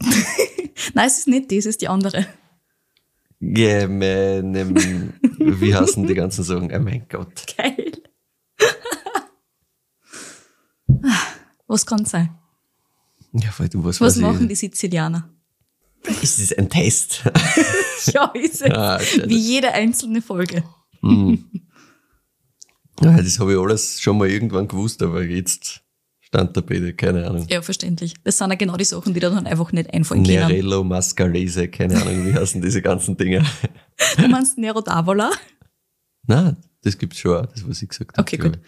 [0.94, 2.26] Nein, es ist nicht das, es ist die andere.
[3.40, 5.12] ja, meinem,
[5.60, 6.70] wie heißen die ganzen Sachen?
[6.72, 7.46] Oh mein Gott.
[7.56, 7.92] Geil.
[11.66, 12.30] Was kann sein?
[13.32, 14.48] Ja, weil du was, Was machen ich.
[14.48, 15.28] die Sizilianer?
[16.22, 17.24] Ist das ein Test?
[18.12, 18.70] Ja, ist es.
[18.70, 19.28] Ah, scheiße.
[19.28, 20.62] Wie jede einzelne Folge.
[21.02, 21.36] Ja,
[23.16, 25.82] das habe ich alles schon mal irgendwann gewusst, aber jetzt
[26.26, 27.46] stand da bitte, keine Ahnung.
[27.48, 28.14] Ja, verständlich.
[28.24, 30.36] Das sind ja genau die Sachen, die da dann einfach nicht einfallen können.
[30.48, 33.44] Nerello, Mascarese, keine Ahnung, wie heißen diese ganzen Dinge.
[34.18, 35.30] Du meinst Nero d'Avola?
[36.26, 38.20] Nein, das gibt's schon auch, das was ich gesagt habe.
[38.20, 38.58] Okay, gut.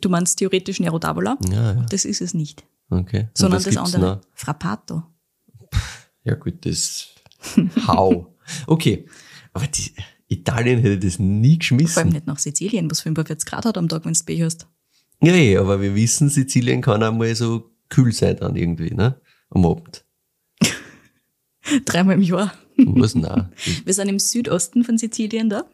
[0.00, 1.36] Du meinst theoretisch Nero d'Avola?
[1.52, 2.64] Ja, ja, Das ist es nicht.
[2.88, 3.28] okay.
[3.34, 4.00] Sondern das andere.
[4.00, 4.20] noch?
[4.32, 5.02] Frappato.
[6.24, 7.08] Ja gut, das
[7.86, 8.34] Hau.
[8.66, 9.06] Okay,
[9.52, 9.92] aber die,
[10.28, 12.08] Italien hätte das nie Vor allem geschmissen.
[12.10, 14.66] nicht nach Sizilien, was 45 Grad hat am Tag, wenn du Bier hast.
[15.20, 19.20] Ja, ja, aber wir wissen, Sizilien kann auch mal so kühl sein dann irgendwie, ne?
[19.50, 20.04] Am Abend.
[21.84, 22.52] Dreimal im Jahr.
[22.78, 23.14] Was?
[23.14, 23.52] Nein.
[23.84, 25.64] Wir sind im Südosten von Sizilien da.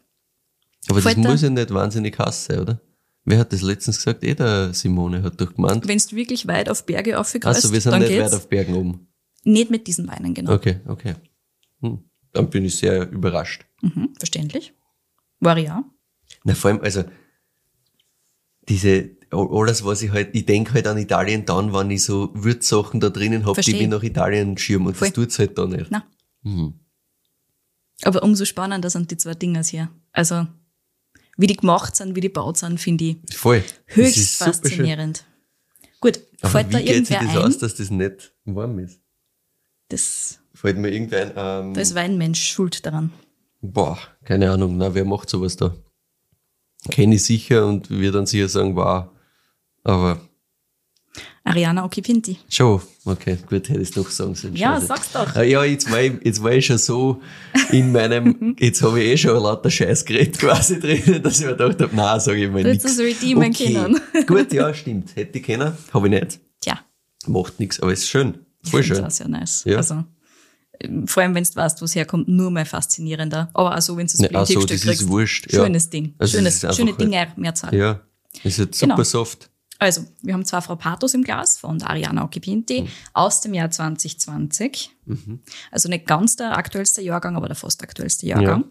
[0.88, 2.80] Aber das Fällt da- muss ja nicht wahnsinnig heiß sein, oder?
[3.26, 4.24] Wer hat das letztens gesagt?
[4.24, 5.86] Eh, der Simone hat doch gemeint.
[5.86, 8.32] Wenn du wirklich weit auf Berge aufgreifst, Also wir sind dann nicht geht's.
[8.32, 9.08] weit auf Bergen oben.
[9.44, 10.52] Nicht mit diesen Weinen, genau.
[10.54, 11.14] Okay, okay.
[11.80, 12.02] Hm.
[12.32, 13.64] Dann bin ich sehr überrascht.
[13.82, 14.72] Mhm, verständlich.
[15.40, 15.84] War ja.
[16.44, 17.04] Na, vor allem, also,
[18.68, 23.00] diese, alles, was ich halt, ich denk halt an Italien dann, wenn ich so Würzsachen
[23.00, 25.08] da drinnen hab, die mich nach Italien schirmen und Voll.
[25.08, 25.86] das tut's halt da nicht.
[25.90, 26.04] Na.
[26.42, 26.74] Mhm.
[28.02, 29.90] Aber umso spannender sind die zwei Dinge hier.
[30.12, 30.46] Also,
[31.36, 33.62] wie die gemacht sind, wie die gebaut sind, finde ich Voll.
[33.86, 35.24] Höchst faszinierend.
[36.00, 37.48] Gut, Aber fällt da wie geht sich irgendwer das ein?
[37.48, 39.00] aus, dass das nicht warm ist?
[39.88, 43.12] Das, Fällt mir irgendwer ein, ähm, da ist Weinmensch schuld daran.
[43.60, 45.74] boah, keine Ahnung, na, wer macht sowas da?
[46.90, 49.06] Kenne ich sicher und wir dann sicher sagen, wow.
[49.84, 50.20] Aber
[51.44, 52.38] Ariana Occhipinti.
[52.48, 54.56] schon, okay, gut, hätte ich es doch sagen sollen.
[54.56, 55.36] Ja, sag's doch.
[55.36, 57.20] Ah, Ja, jetzt war, ich, jetzt war ich schon so
[57.70, 61.80] in meinem, jetzt habe ich eh schon lauter Scheißgerät quasi drin, dass ich mir gedacht
[61.82, 62.84] habe, nein, sage ich mal Du nichts.
[62.84, 64.00] hättest es redeemen können.
[64.26, 65.14] Gut, ja, stimmt.
[65.16, 66.40] Hätte ich können, habe ich nicht.
[66.60, 66.80] Tja,
[67.26, 68.38] Macht nichts, aber ist schön.
[68.62, 69.04] Voll ich schön.
[69.04, 69.64] auch sehr nice.
[69.66, 69.76] Ja.
[69.76, 70.02] Also,
[70.80, 73.50] ähm, vor allem, wenn du weißt, wo es herkommt, nur mal faszinierender.
[73.52, 75.08] Aber auch so, wenn du das so, Bibliothekstück das ist kriegst.
[75.08, 75.62] wurscht, ja.
[75.62, 76.14] Schönes Ding.
[76.18, 77.74] Also, Schönes, das ist schöne halt- Dinge, Mehrzahl.
[77.74, 78.00] Ja,
[78.42, 79.04] ist jetzt super Genau.
[79.04, 79.50] soft.
[79.78, 82.88] Also, wir haben zwei Frappatos im Glas von Ariana Occhipinti Mhm.
[83.12, 84.90] aus dem Jahr 2020.
[85.70, 88.64] Also nicht ganz der aktuellste Jahrgang, aber der fast aktuellste Jahrgang.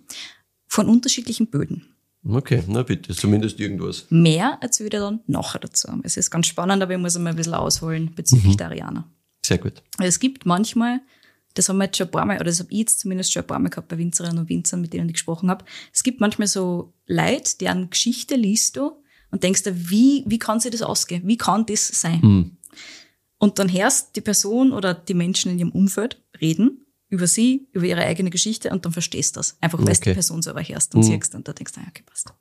[0.68, 1.88] Von unterschiedlichen Böden.
[2.26, 4.06] Okay, na bitte, zumindest irgendwas.
[4.10, 5.90] Mehr erzählt er dann nachher dazu.
[6.04, 8.16] Es ist ganz spannend, aber ich muss einmal ein bisschen ausholen Mhm.
[8.16, 9.08] bezüglich der Ariana.
[9.46, 9.84] Sehr gut.
[9.98, 11.02] Also es gibt manchmal,
[11.54, 13.44] das haben wir jetzt schon ein paar Mal, oder das habe ich jetzt zumindest schon
[13.44, 15.66] ein paar Mal gehabt bei Winzerinnen und Winzern, mit denen ich gesprochen habe.
[15.92, 18.94] Es gibt manchmal so Leute, deren Geschichte liest du
[19.34, 21.24] und denkst dir, wie, wie kann sich das ausgehen?
[21.28, 22.22] Wie kann das sein?
[22.22, 22.52] Hm.
[23.40, 27.86] Und dann hörst die Person oder die Menschen in ihrem Umfeld reden über sie, über
[27.86, 29.58] ihre eigene Geschichte und dann verstehst du das.
[29.62, 30.10] Einfach, weil du Okay.
[30.12, 32.34] die Person selber hörst und siehst und da denkst du, ah, okay, passt.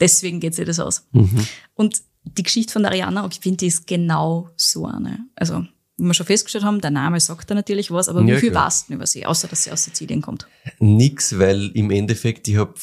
[0.00, 1.06] Deswegen geht sich das aus.
[1.12, 1.46] Mhm.
[1.74, 5.26] Und die Geschichte von Ariana, ich finde, die ist genau so eine.
[5.36, 8.40] Also, wie wir schon festgestellt haben, der Name sagt da natürlich was, aber Ja, wie
[8.40, 8.66] viel klar.
[8.66, 10.46] weißt du über sie, außer dass sie aus Sizilien kommt?
[10.78, 12.74] Nix, weil im Endeffekt, ich habe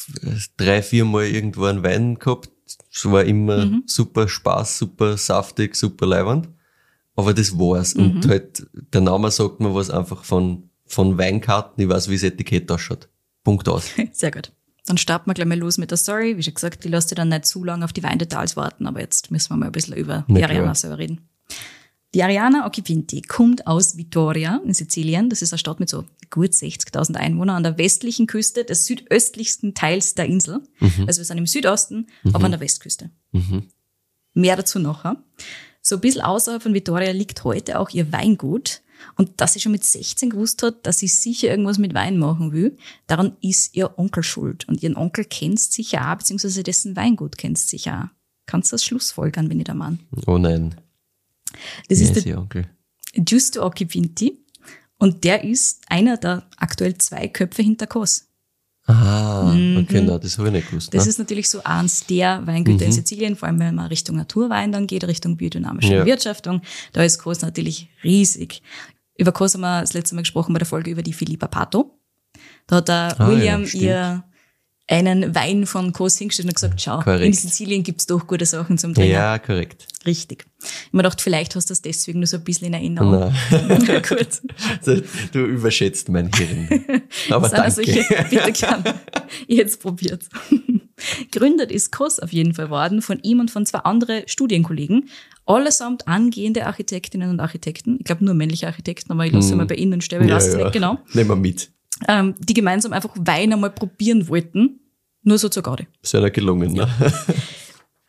[0.56, 2.50] drei, vier Mal irgendwo einen Wein gehabt.
[2.96, 3.82] Es war immer Mhm.
[3.86, 6.48] super Spaß, super saftig, super leiwand.
[7.14, 7.94] Aber das war's.
[7.94, 8.02] Mhm.
[8.04, 11.82] Und halt, der Name sagt mir was einfach von, von Weinkarten.
[11.82, 13.08] Ich weiß, wie das Etikett ausschaut.
[13.44, 13.90] Punkt aus.
[14.12, 14.50] Sehr gut.
[14.86, 16.36] Dann starten wir gleich mal los mit der Story.
[16.38, 19.00] Wie schon gesagt, die lässt dir dann nicht zu lange auf die Weindetails warten, aber
[19.00, 20.50] jetzt müssen wir mal ein bisschen über Na die klar.
[20.50, 21.28] Ariana selber reden.
[22.16, 25.28] Die Ariana Occhipinti kommt aus Vittoria in Sizilien.
[25.28, 29.74] Das ist eine Stadt mit so gut 60.000 Einwohnern an der westlichen Küste des südöstlichsten
[29.74, 30.62] Teils der Insel.
[31.06, 33.10] Also wir sind im Südosten, aber an der Westküste.
[34.32, 35.22] Mehr dazu nachher.
[35.82, 38.80] So ein bisschen außerhalb von Vittoria liegt heute auch ihr Weingut.
[39.16, 42.50] Und dass sie schon mit 16 gewusst hat, dass sie sicher irgendwas mit Wein machen
[42.50, 44.66] will, daran ist ihr Onkel schuld.
[44.68, 48.16] Und ihren Onkel kennst sicher auch, beziehungsweise dessen Weingut kennst sicher auch.
[48.46, 49.98] Kannst du das schlussfolgern, wenn ich da meine?
[50.26, 50.76] Oh nein.
[51.88, 52.68] Das Ja, ist ist der ihr Onkel.
[53.14, 54.38] Giusto Occhipinti.
[54.98, 58.22] Und der ist einer der aktuell zwei Köpfe hinter Kos.
[58.88, 60.92] Ah, okay, na, das habe ich nicht gewusst.
[60.92, 60.96] Mhm.
[60.96, 61.10] Das ne?
[61.10, 64.86] ist natürlich so eins der Weingüter in Sizilien, vor allem wenn man Richtung Naturwein dann
[64.86, 66.00] geht, Richtung biodynamische Ja.
[66.04, 66.62] Bewirtschaftung.
[66.92, 68.62] Da ist Kos natürlich riesig.
[69.18, 71.98] Über Kos haben wir das letzte Mal gesprochen bei der Folge über die Philippa Pato.
[72.68, 74.24] Da hat der Ah, William ja, ihr
[74.88, 77.24] einen Wein von Kos hingestellt und gesagt, schau, Korrekt.
[77.24, 79.10] in Sizilien gibt's doch gute Sachen zum Trinken.
[79.12, 79.86] Ja, korrekt.
[80.06, 80.46] Richtig.
[80.62, 83.32] Ich mir gedacht, vielleicht hast du das deswegen nur so ein bisschen in Erinnerung.
[83.50, 84.40] Ja, gut.
[85.32, 86.84] Du überschätzt mein Hirn.
[87.30, 88.00] Aber Sind also danke.
[88.00, 88.84] ich, bitte gern.
[89.48, 90.24] Ich hätte es probiert.
[91.32, 95.08] Gründet ist Kos auf jeden Fall worden von ihm und von zwei anderen Studienkollegen.
[95.44, 97.96] Allesamt angehende Architektinnen und Architekten.
[97.98, 100.56] Ich glaube nur männliche Architekten, aber ich lasse mal bei ihnen sterben, ich weiß es
[100.56, 100.98] nicht genau.
[101.12, 101.70] Nehmen wir mit.
[102.08, 104.80] Ähm, die gemeinsam einfach Wein einmal probieren wollten.
[105.22, 105.86] Nur so zur Garde.
[106.02, 106.88] Ist ja gelungen, ne?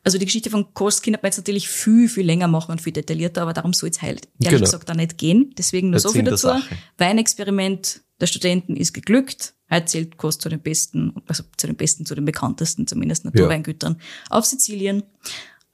[0.03, 2.93] Also die Geschichte von Kos könnte man jetzt natürlich viel, viel länger machen und viel
[2.93, 4.61] detaillierter, aber darum soll es halt ehrlich Genau.
[4.61, 5.53] gesagt auch nicht gehen.
[5.57, 6.47] Deswegen nur Nicht so viel dazu.
[6.47, 6.77] Sache.
[6.97, 9.53] Weinexperiment der Studenten ist geglückt.
[9.69, 13.97] Heute zählt Kos zu den besten, also zu den besten, zu den bekanntesten zumindest Naturweingütern
[14.29, 15.03] auf Sizilien.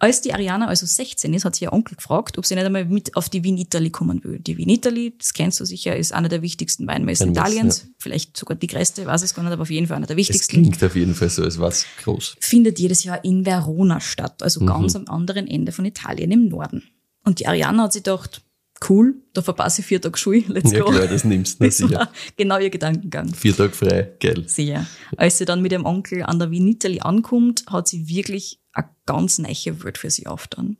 [0.03, 2.83] Als die Ariana also 16 ist, hat sie ihr Onkel gefragt, ob sie nicht einmal
[2.83, 4.37] mit auf die Wien Italy kommen will.
[4.39, 7.87] Die Wien Italy, das kennst du sicher, ist einer der wichtigsten Weinmessen Italiens.
[7.99, 10.27] Vielleicht sogar die größte, weiß es gar nicht, aber auf jeden Fall einer der Es
[10.27, 12.35] wichtigsten klingt auf jeden Fall so, als was groß.
[12.41, 14.65] findet jedes Jahr in Verona statt, also Mhm.
[14.65, 16.83] ganz am anderen Ende von Italien im Norden.
[17.23, 18.41] Und die Ariana hat sich gedacht,
[18.89, 20.91] cool, da verpasse ich vier Tage Schule, let's Ja go.
[20.91, 22.11] klar, das nimmst du, Das sicher.
[22.37, 23.33] genau ihr Gedankengang.
[23.33, 24.43] Vier Tage frei, geil.
[24.47, 24.85] Sehr.
[25.17, 28.89] Als sie dann mit ihrem Onkel an der Wien Italy ankommt, hat sie wirklich eine
[29.05, 30.77] ganz neue Welt für sie aufgetan.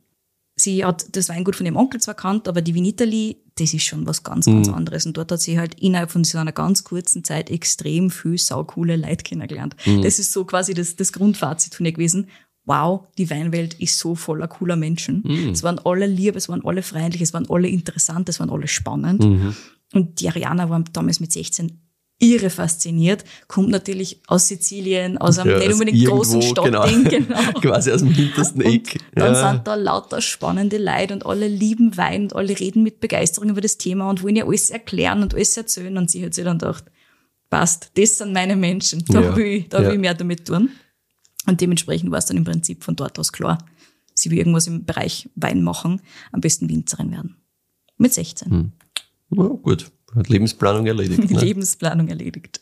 [0.56, 3.82] Sie hat das Weingut von ihrem Onkel zwar kannt, aber die Wien Italy, das ist
[3.84, 4.74] schon was ganz, ganz Mhm.
[4.74, 5.04] anderes.
[5.04, 8.94] Und dort hat sie halt innerhalb von so einer ganz kurzen Zeit extrem viel saucoole
[8.94, 9.74] Leute kennengelernt.
[9.84, 10.02] Mhm.
[10.02, 12.28] Das ist so quasi das, das Grundfazit von ihr gewesen.
[12.66, 15.22] Wow, die Weinwelt ist so voller cooler Menschen.
[15.24, 15.50] Mhm.
[15.50, 18.68] Es waren alle lieb, es waren alle freundlich, es waren alle interessant, es waren alle
[18.68, 19.22] spannend.
[19.22, 19.54] Mhm.
[19.92, 21.80] Und die Ariana war damals mit 16
[22.20, 27.52] irre fasziniert, kommt natürlich aus Sizilien, aus einem Ja, nicht unbedingt großen Stadtding, genau.
[27.60, 28.98] Quasi aus dem hintersten Eck.
[29.14, 29.50] Und dann ja.
[29.52, 33.60] sind da lauter spannende Leute und alle lieben Wein und alle reden mit Begeisterung über
[33.60, 35.96] das Thema und wollen ja alles erklären und alles erzählen.
[35.98, 36.84] Und sie hat sich dann gedacht,
[37.50, 39.36] passt, das sind meine Menschen, da, Ja.
[39.36, 40.70] will, ich, da will ich mehr damit tun.
[41.46, 43.58] Und dementsprechend war es dann im Prinzip von dort aus klar,
[44.14, 46.00] sie will irgendwas im Bereich Wein machen,
[46.32, 47.36] am besten Winzerin werden.
[47.96, 48.50] Mit 16.
[48.50, 48.72] Hm.
[49.30, 51.30] Ja, gut, hat Lebensplanung erledigt.
[51.30, 51.40] Ne?
[51.40, 52.60] Lebensplanung erledigt.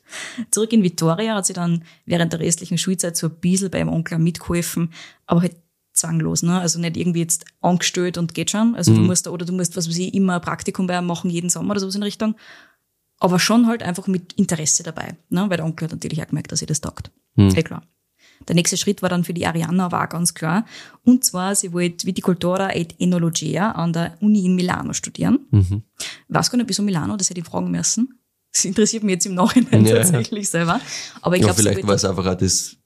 [0.50, 4.18] Zurück in Vitoria hat sie dann während der restlichen Schulzeit so ein bisschen beim Onkel
[4.18, 4.92] mitgeholfen,
[5.26, 5.56] aber halt
[5.92, 6.58] zwanglos, ne?
[6.58, 8.74] Also nicht irgendwie jetzt angestellt und geht schon.
[8.74, 11.06] Also du musst da, oder du musst, was weiß ich, immer ein Praktikum bei ihm
[11.06, 12.34] machen, jeden Sommer oder sowas in Richtung.
[13.18, 15.48] Aber schon halt einfach mit Interesse dabei, ne?
[15.48, 17.10] Weil der Onkel hat natürlich auch gemerkt, dass sie das taugt.
[17.36, 17.82] Eh klar.
[18.48, 20.64] Der nächste Schritt war dann für die Arianna auch ganz klar.
[21.04, 25.40] Und zwar, sie wollte Viticultura et Enologia an der Uni in Milano studieren.
[25.50, 25.82] Mhm.
[26.28, 28.18] Weiß gar nicht, wieso Milano, das hätte ich fragen müssen.
[28.52, 29.96] Das interessiert mich jetzt im Nachhinein Ja.
[29.96, 30.80] tatsächlich selber.
[31.22, 32.76] Aber ich Ja, glaube, vielleicht war es einfach auch das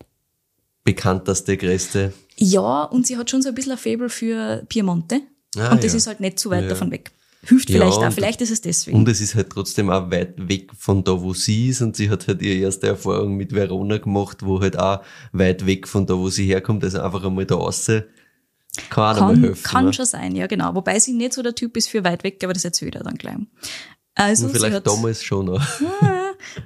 [0.85, 2.13] bekannteste, größte.
[2.37, 5.23] ja, und sie hat schon so ein bisschen ein Fable für Piemonte.
[5.57, 5.97] Ah, und das ja.
[5.99, 6.69] ist halt nicht zu weit Ja.
[6.69, 7.11] davon weg.
[7.43, 8.97] Hilft Ja, vielleicht auch, vielleicht ist es deswegen.
[8.97, 11.81] Und es ist halt trotzdem auch weit weg von da, wo sie ist.
[11.83, 15.87] Und sie hat halt ihre erste Erfahrung mit Verona gemacht, wo halt auch weit weg
[15.87, 16.83] von da, wo sie herkommt.
[16.83, 17.91] Also einfach einmal da raus
[18.91, 19.63] kann auch kann, helfen.
[19.63, 19.93] kann ne?
[19.93, 20.75] schon sein, ja genau.
[20.75, 23.17] Wobei sie nicht so der Typ ist für weit weg, aber das erzählt er dann
[23.17, 23.37] gleich.
[24.15, 25.67] Also Und Vielleicht damals schon noch.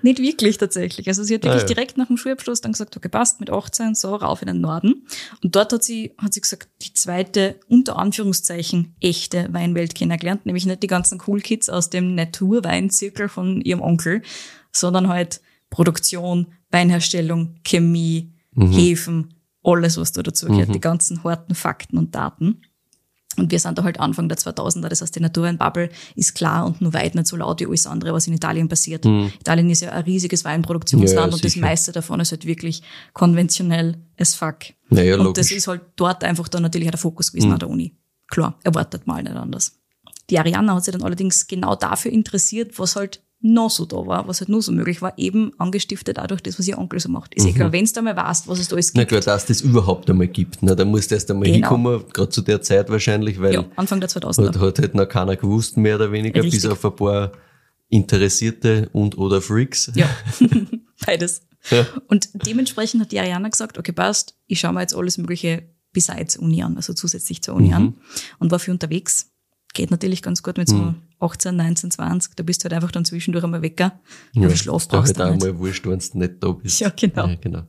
[0.02, 1.08] Nicht wirklich tatsächlich.
[1.08, 1.74] Also sie hat wirklich Ah, ja.
[1.74, 5.06] direkt nach dem Schulabschluss dann gesagt, okay, passt, mit 18, so, rauf in den Norden.
[5.42, 10.66] Und dort hat sie, hat sie gesagt, die zweite, unter Anführungszeichen, echte Weinwelt kennengelernt, nämlich
[10.66, 14.22] nicht die ganzen Cool Kids aus dem Naturweinzirkel von ihrem Onkel,
[14.72, 15.40] sondern halt
[15.70, 22.62] Produktion, Weinherstellung, Chemie, Hefen, alles, was da dazu gehört, die ganzen harten Fakten und Daten.
[23.36, 26.80] Und wir sind da halt Anfang der 2000er, das heißt, die Naturweinbubble ist klar und
[26.80, 29.06] nur weit nicht so laut wie alles andere, was in Italien passiert.
[29.06, 33.98] Italien ist ja ein riesiges Weinproduktionsland Ja, und das meiste davon ist halt wirklich konventionell
[34.18, 34.58] as fuck.
[34.88, 35.46] Naja, und logisch.
[35.46, 37.94] das ist halt dort einfach dann natürlich auch der Fokus gewesen an der Uni.
[38.26, 39.80] Klar, erwartet mal nicht anders.
[40.28, 44.28] Die Ariana hat sich dann allerdings genau dafür interessiert, was halt noch so da war,
[44.28, 47.08] was halt nur so möglich war, eben angestiftet auch durch das, was ihr Onkel so
[47.08, 47.34] macht.
[47.34, 49.08] Ist eh klar, wenn du mal weißt, was es da alles Na gibt.
[49.10, 50.58] klar, dass das überhaupt einmal gibt.
[50.62, 51.54] Na, da musst du erst einmal Genau.
[51.56, 54.48] hinkommen, gerade zu der Zeit wahrscheinlich, weil Ja, Anfang der 2000er.
[54.48, 56.62] hat, hat halt noch keiner gewusst, mehr oder weniger, Richtig.
[56.62, 57.32] bis auf ein paar
[57.88, 59.90] Interessierte und oder Freaks.
[59.94, 60.08] Ja,
[61.06, 61.42] beides.
[61.70, 61.86] Ja.
[62.08, 66.36] Und dementsprechend hat die Ariana gesagt, okay, passt, ich schaue mir jetzt alles Mögliche besides
[66.36, 67.74] Uni an, also zusätzlich zur Uni Mhm.
[67.74, 67.94] an
[68.38, 69.29] und war viel unterwegs.
[69.72, 73.04] Geht natürlich ganz gut mit so 18, 19, 20, da bist du halt einfach dann
[73.04, 74.00] zwischendurch einmal wecker.
[74.32, 75.42] Ja, Ja, Schlaf brauchst halt du auch nicht.
[75.42, 76.80] mal wurscht, wenn du nicht da bist.
[76.80, 77.28] Ja, genau.
[77.28, 77.62] Ja, genau.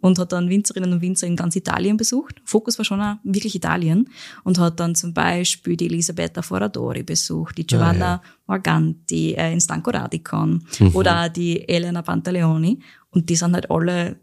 [0.00, 2.40] Und hat dann Winzerinnen und Winzer in ganz Italien besucht.
[2.44, 4.08] Fokus war schon auch wirklich Italien.
[4.44, 9.90] Und hat dann zum Beispiel die Elisabetta Foradori besucht, die Giovanna Morganti äh, in Stanco
[9.90, 12.80] Radicon oder auch die Elena Pantaleoni.
[13.10, 14.20] Und die sind halt alle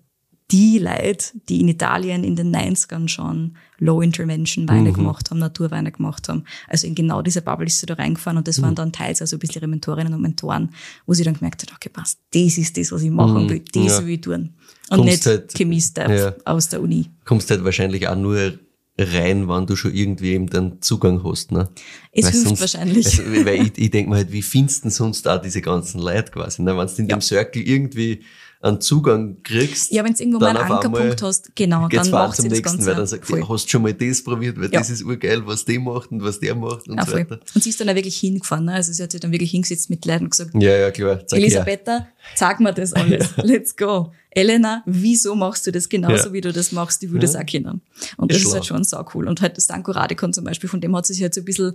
[0.52, 4.94] die Leute, die in Italien in den 90ern schon Low Intervention Weine Mhm.
[4.94, 6.46] gemacht haben, Naturweine gemacht haben.
[6.70, 8.62] Also in genau diese Bubble ist sie da reingefahren und das Mhm.
[8.64, 10.70] waren dann teils also ein bisschen ihre Mentorinnen und Mentoren,
[11.06, 13.84] wo sie dann gemerkt hat, okay, passt, das ist das, was ich machen will, das
[13.84, 13.88] Mhm.
[13.90, 14.06] Ja.
[14.06, 14.54] will ich tun.
[14.90, 16.34] Und Kommst nicht halt- Chemie-Staff ja.
[16.46, 17.10] aus der Uni.
[17.26, 18.58] Kommst halt wahrscheinlich auch nur
[19.00, 21.52] rein, wenn du schon irgendwie eben den Zugang hast.
[21.52, 21.70] Ne?
[22.12, 23.06] Es Weil hilft wahrscheinlich.
[23.06, 26.32] Also, weil ich, ich denke mir halt, wie findest du sonst auch diese ganzen Leute
[26.32, 26.64] quasi?
[26.64, 26.76] Ne?
[26.76, 27.18] Wenn du in Ja.
[27.18, 28.22] dem Circle irgendwie
[28.62, 32.36] einen Zugang kriegst, Ja, wenn du irgendwo mal einen Ankerpunkt hast, genau, geht's dann macht
[32.38, 32.88] zum das nächsten, Ganze.
[32.88, 34.80] weil dann sagt, ja, hast du schon mal das probiert, weil Ja.
[34.80, 37.20] das ist urgeil, was die macht und was der macht und Ja, so voll.
[37.22, 37.40] weiter.
[37.54, 38.66] Und sie ist dann auch wirklich hingefahren.
[38.66, 38.74] Ne?
[38.74, 41.26] Also sie hat sich dann wirklich hingesetzt mit Leuten und gesagt, Ja, ja, klar.
[41.28, 41.46] Zeig her.
[41.46, 43.30] Elisabetta, sag mir das alles.
[43.44, 44.12] Let's go.
[44.32, 46.34] Elena, wieso machst du das genauso, Ja.
[46.34, 47.02] wie du das machst?
[47.04, 47.82] Ich würde das auch kennen.
[48.18, 48.54] Und das Ist ist schlau.
[48.56, 49.28] halt schon sau cool.
[49.28, 51.46] Und halt das Danko Radikon zum Beispiel, von dem hat sie sich halt so ein
[51.46, 51.74] bisschen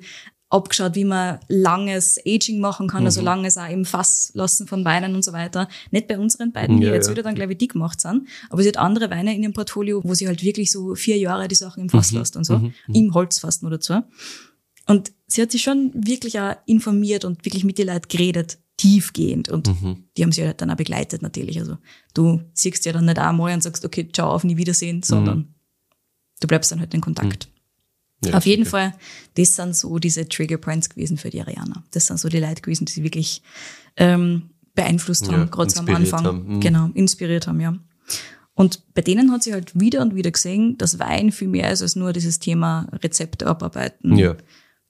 [0.52, 3.06] abgeschaut, wie man langes Aging machen kann, Mhm.
[3.06, 5.68] also langes auch im Fass lassen von Weinen und so weiter.
[5.90, 7.12] Nicht bei unseren beiden, die Ja, jetzt ja.
[7.12, 8.28] wieder dann, glaube ich, dick gemacht sind.
[8.50, 11.48] Aber sie hat andere Weine in ihrem Portfolio, wo sie halt wirklich so vier Jahre
[11.48, 12.18] die Sachen im Fass Mhm.
[12.18, 12.70] lässt und so.
[12.92, 14.00] Im Holzfass nur dazu.
[14.86, 19.48] Und sie hat sich schon wirklich auch informiert und wirklich mit den Leuten geredet, tiefgehend.
[19.48, 20.04] Und Mhm.
[20.16, 21.58] die haben sie halt dann auch begleitet natürlich.
[21.60, 21.78] Also
[22.14, 25.54] du siehst ja dann nicht einmal und sagst, okay, ciao, auf nie Wiedersehen, sondern
[26.40, 27.48] du bleibst dann halt in Kontakt.
[28.24, 28.70] Ja, auf jeden okay.
[28.70, 28.94] Fall,
[29.34, 31.82] das sind so diese Trigger Points gewesen für die Ariana.
[31.90, 33.42] Das sind so die Leute gewesen, die sie wirklich
[33.96, 36.24] ähm, beeinflusst haben, Ja, gerade so am Anfang.
[36.24, 36.56] haben.
[36.56, 36.60] Mhm.
[36.60, 37.74] Genau, inspiriert haben, ja.
[38.54, 41.82] Und bei denen hat sie halt wieder und wieder gesehen, dass Wein viel mehr ist
[41.82, 44.36] als nur dieses Thema Rezepte abarbeiten, Ja.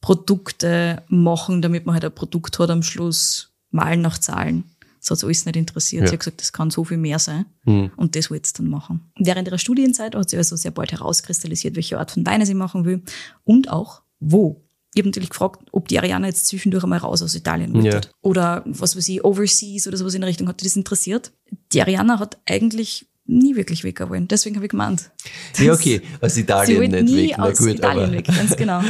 [0.00, 4.64] Produkte machen, damit man halt ein Produkt hat am Schluss, malen nach Zahlen.
[5.02, 6.02] Das hat alles nicht interessiert.
[6.02, 6.08] Ja.
[6.08, 7.46] Sie hat gesagt, das kann so viel mehr sein.
[7.64, 7.90] Mhm.
[7.96, 9.12] Und das wollte sie dann machen.
[9.18, 12.84] Während ihrer Studienzeit hat sie also sehr bald herauskristallisiert, welche Art von Weine sie machen
[12.84, 13.02] will
[13.44, 14.62] und auch wo.
[14.94, 17.88] Ich habe natürlich gefragt, ob die Ariana jetzt zwischendurch einmal raus aus Italien wollte.
[17.88, 18.00] Ja.
[18.20, 20.48] Oder was weiß ich, Overseas oder sowas in der Richtung.
[20.48, 21.32] Hat die das interessiert?
[21.72, 24.28] Die Ariana hat eigentlich nie wirklich weg wollen.
[24.28, 25.11] Deswegen habe ich gemeint.
[25.58, 27.35] Ja, okay, aus Sie Italien nicht nie weg.
[27.38, 28.82] Na aus gut, Italien aber weg, ganz genau.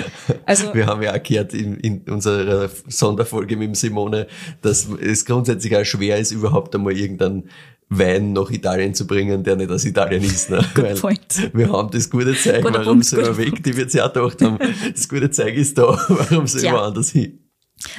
[0.47, 4.27] Also wir haben ja auch gehört in, in unserer Sonderfolge mit dem Simone,
[4.63, 7.51] dass es grundsätzlich auch schwer ist, überhaupt einmal irgendeinen
[7.99, 10.51] Wein nach Italien zu bringen, der nicht aus Italien ist.
[10.51, 10.65] Ne?
[10.75, 11.51] Weil point.
[11.53, 14.41] Wir haben das gute Zeug, warum wir guter weg, die wir jetzt ja auch gedacht
[14.41, 14.59] haben,
[14.95, 16.73] das gute Zeug ist da, warum Tja.
[16.73, 17.39] wir anders hin?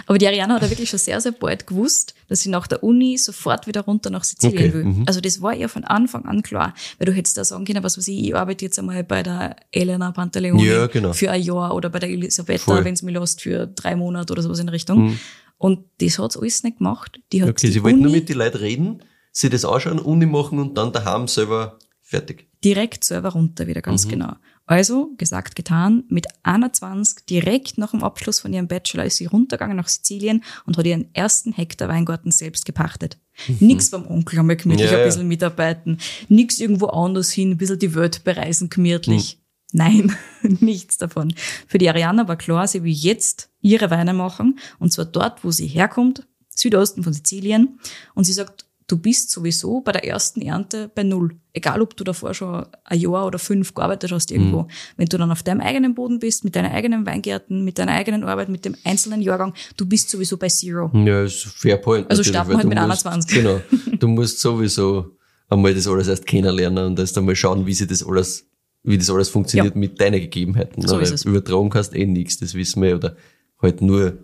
[0.07, 2.83] Aber die Ariana hat ja wirklich schon sehr, sehr bald gewusst, dass sie nach der
[2.83, 4.83] Uni sofort wieder runter nach Sizilien Okay, will.
[4.85, 5.03] mhm.
[5.07, 6.73] Also das war ihr von Anfang an klar.
[6.97, 9.55] Weil du hättest da sagen können, was weiß ich, ich arbeite jetzt einmal bei der
[9.71, 11.13] Elena Pantaleoni Ja, genau.
[11.13, 12.79] für ein Jahr oder bei der Elisabetta.
[12.81, 12.85] Mhm.
[12.85, 15.17] wenn es mir lässt, für drei Monate oder sowas in Richtung.
[15.57, 17.19] Und das hat alles nicht gemacht.
[17.31, 20.25] Die hat Okay, die sie wollten nur mit den Leuten reden, sie das anschauen, Uni
[20.25, 22.47] machen und dann daheim selber fertig.
[22.63, 23.83] direkt selber runter wieder, Mhm.
[23.83, 24.33] ganz genau.
[24.65, 29.75] Also, gesagt, getan, mit 21, direkt nach dem Abschluss von ihrem Bachelor, ist sie runtergegangen
[29.75, 33.17] nach Sizilien und hat ihren ersten Hektar Weingarten selbst gepachtet.
[33.59, 34.93] Nix beim Onkel einmal gemütlich Mhm.
[34.93, 35.97] Ja, ein bisschen mitarbeiten,
[36.29, 39.39] nix irgendwo anders hin, ein bisschen die Welt bereisen gemütlich.
[39.73, 41.33] Nein, nichts davon.
[41.67, 45.51] Für die Ariana war klar, sie will jetzt ihre Weine machen und zwar dort, wo
[45.51, 47.79] sie herkommt, Südosten von Sizilien.
[48.13, 51.35] Und sie sagt, du bist sowieso bei der ersten Ernte bei Null.
[51.53, 54.67] Egal, ob du davor schon ein Jahr oder fünf gearbeitet hast irgendwo.
[54.97, 58.23] Wenn du dann auf deinem eigenen Boden bist, mit deinen eigenen Weingärten, mit deiner eigenen
[58.23, 60.89] Arbeit, mit dem einzelnen Jahrgang, du bist sowieso bei Zero.
[60.93, 62.09] Ja, ist fair point.
[62.09, 63.35] Also starten wir halt mit musst, 21.
[63.35, 63.61] Genau.
[63.99, 65.15] Du musst sowieso
[65.49, 68.47] einmal das alles erst kennenlernen und erst einmal schauen, wie sie das alles,
[68.83, 69.79] wie das alles funktioniert Ja.
[69.79, 70.85] mit deinen Gegebenheiten.
[70.85, 71.25] So Weil ist es.
[71.25, 73.15] Übertragen kannst eh nichts, das wissen wir, oder
[73.61, 74.17] halt nur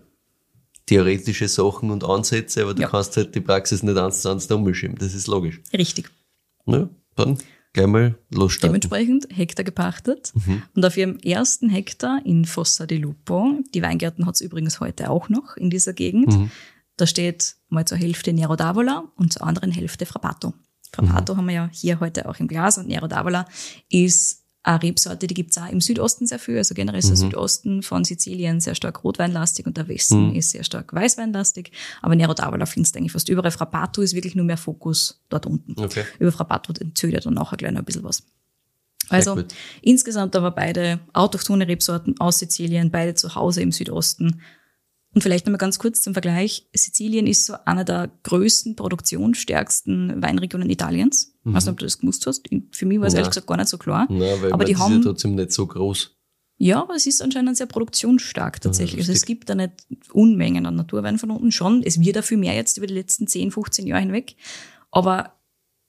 [0.90, 2.88] theoretische Sachen und Ansätze, aber du Ja.
[2.88, 4.96] kannst halt die Praxis nicht eins zu eins da umschieben.
[4.98, 5.60] Das ist logisch.
[5.72, 6.10] Richtig.
[6.66, 7.38] Ja, dann
[7.72, 8.80] gleich mal losstarten.
[8.80, 10.32] Dementsprechend Hektar gepachtet.
[10.74, 15.10] Und auf ihrem ersten Hektar in Fossa di Lupo, die Weingärten hat es übrigens heute
[15.10, 16.50] auch noch in dieser Gegend,
[16.96, 20.54] da steht mal zur Hälfte Nero d'Avola und zur anderen Hälfte Frappato.
[20.92, 23.44] Frappato haben wir ja hier heute auch im Glas und Nero d'Avola
[23.88, 26.58] ist eine Rebsorte, die gibt's auch im Südosten sehr viel.
[26.58, 30.64] Also generell ist der Südosten von Sizilien sehr stark rotweinlastig und der Westen ist sehr
[30.64, 31.72] stark weißweinlastig.
[32.02, 33.50] Aber Nero d'Avola findest du eigentlich fast überall.
[33.50, 35.80] Frappato ist wirklich nur mehr Fokus dort unten.
[35.80, 36.04] Okay.
[36.18, 38.22] Über Frappato ich dann nachher gleich noch ein bisschen was.
[39.08, 39.42] Also
[39.82, 44.40] insgesamt aber beide autochthone Rebsorten aus Sizilien, beide zu Hause im Südosten.
[45.12, 46.68] Und vielleicht nochmal ganz kurz zum Vergleich.
[46.72, 51.34] Sizilien ist so einer der größten, produktionsstärksten Weinregionen Italiens.
[51.44, 52.48] Ich weiß nicht, ob du das gewusst hast.
[52.72, 53.16] Für mich war es Mhm.
[53.16, 53.20] Ja.
[53.20, 54.06] ehrlich gesagt gar nicht so klar.
[54.08, 56.16] Na, weil aber die haben, ist ja trotzdem nicht so groß.
[56.58, 59.00] ja, aber es ist anscheinend sehr produktionsstark tatsächlich.
[59.00, 59.72] also es gibt da nicht
[60.12, 61.82] Unmengen an Naturwein von unten schon.
[61.82, 64.36] Es wird dafür mehr jetzt über die letzten 10, 15 Jahre hinweg.
[64.92, 65.34] Aber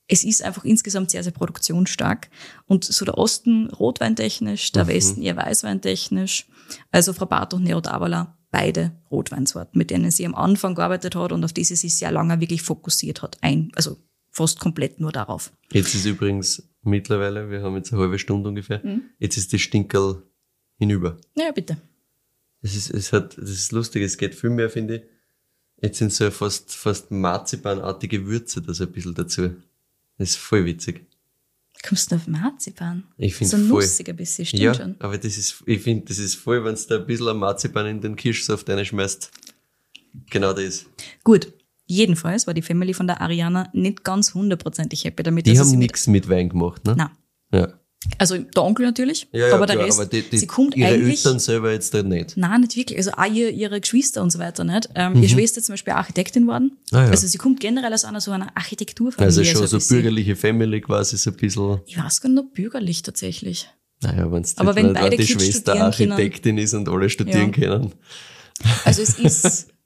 [0.07, 2.29] es ist einfach insgesamt sehr, sehr produktionsstark.
[2.65, 6.47] Und so der Osten rotweintechnisch, der Westen eher weißweintechnisch.
[6.91, 11.43] Also Frappato und Nero d'Avola, beide Rotweinsorten, mit denen sie am Anfang gearbeitet hat und
[11.43, 13.37] auf die sie sich sehr lange wirklich fokussiert hat.
[13.41, 13.97] Ein, also
[14.29, 15.51] fast komplett nur darauf.
[15.71, 19.03] Jetzt ist übrigens mittlerweile, wir haben jetzt eine halbe Stunde ungefähr, Mhm.
[19.19, 20.23] jetzt ist die Stinkel
[20.77, 21.17] hinüber.
[21.35, 21.77] Ja, bitte.
[22.61, 25.03] Es ist, es hat, das ist lustig, es geht viel mehr, finde ich.
[25.81, 29.49] Jetzt sind so fast, fast marzipanartige Würze da so ein bisschen dazu.
[30.17, 31.07] Das ist voll witzig.
[31.87, 33.03] Kommst du auf Marzipan?
[33.17, 33.83] Ich find So voll.
[33.83, 34.95] ein bisschen, stimmt ja, schon.
[34.99, 38.01] aber das ist, ich finde, das ist voll, wenn du da ein bisschen Marzipan in
[38.01, 39.31] den Kirschsaft reinschmeißt.
[40.29, 40.85] Genau das.
[41.23, 41.53] Gut.
[41.87, 45.45] Jedenfalls war die Family von der Ariana nicht ganz hundertprozentig happy damit.
[45.45, 46.95] Die haben sie mit- nichts mit Wein gemacht, ne?
[46.95, 47.09] Nein.
[47.53, 47.73] Ja.
[48.17, 50.75] Also der Onkel natürlich, Ja, ja, aber der klar, Rest, aber die, die, sie kommt
[50.75, 51.23] ihre eigentlich...
[51.23, 52.35] Eltern selber jetzt da nicht.
[52.35, 52.97] Nein, nicht wirklich.
[52.97, 54.89] Also auch ihr, ihre Geschwister und so weiter nicht.
[54.95, 56.77] Ähm, Ihre Schwester ist zum Beispiel Architektin worden.
[56.91, 56.97] Mhm.
[56.97, 57.09] Ah, ja.
[57.11, 59.25] Also sie kommt generell aus einer so einer Architekturfamilie.
[59.27, 59.97] Also schon so bisschen.
[59.97, 61.81] bürgerliche Family quasi so ein bisschen.
[61.85, 63.69] Ich weiß gar nicht, ob bürgerlich tatsächlich.
[64.01, 67.51] Naja, wenn's Aber wenn beide die Kids Schwester studieren können- Architektin ist und alle studieren
[67.51, 67.93] können.
[68.83, 69.67] Also es ist,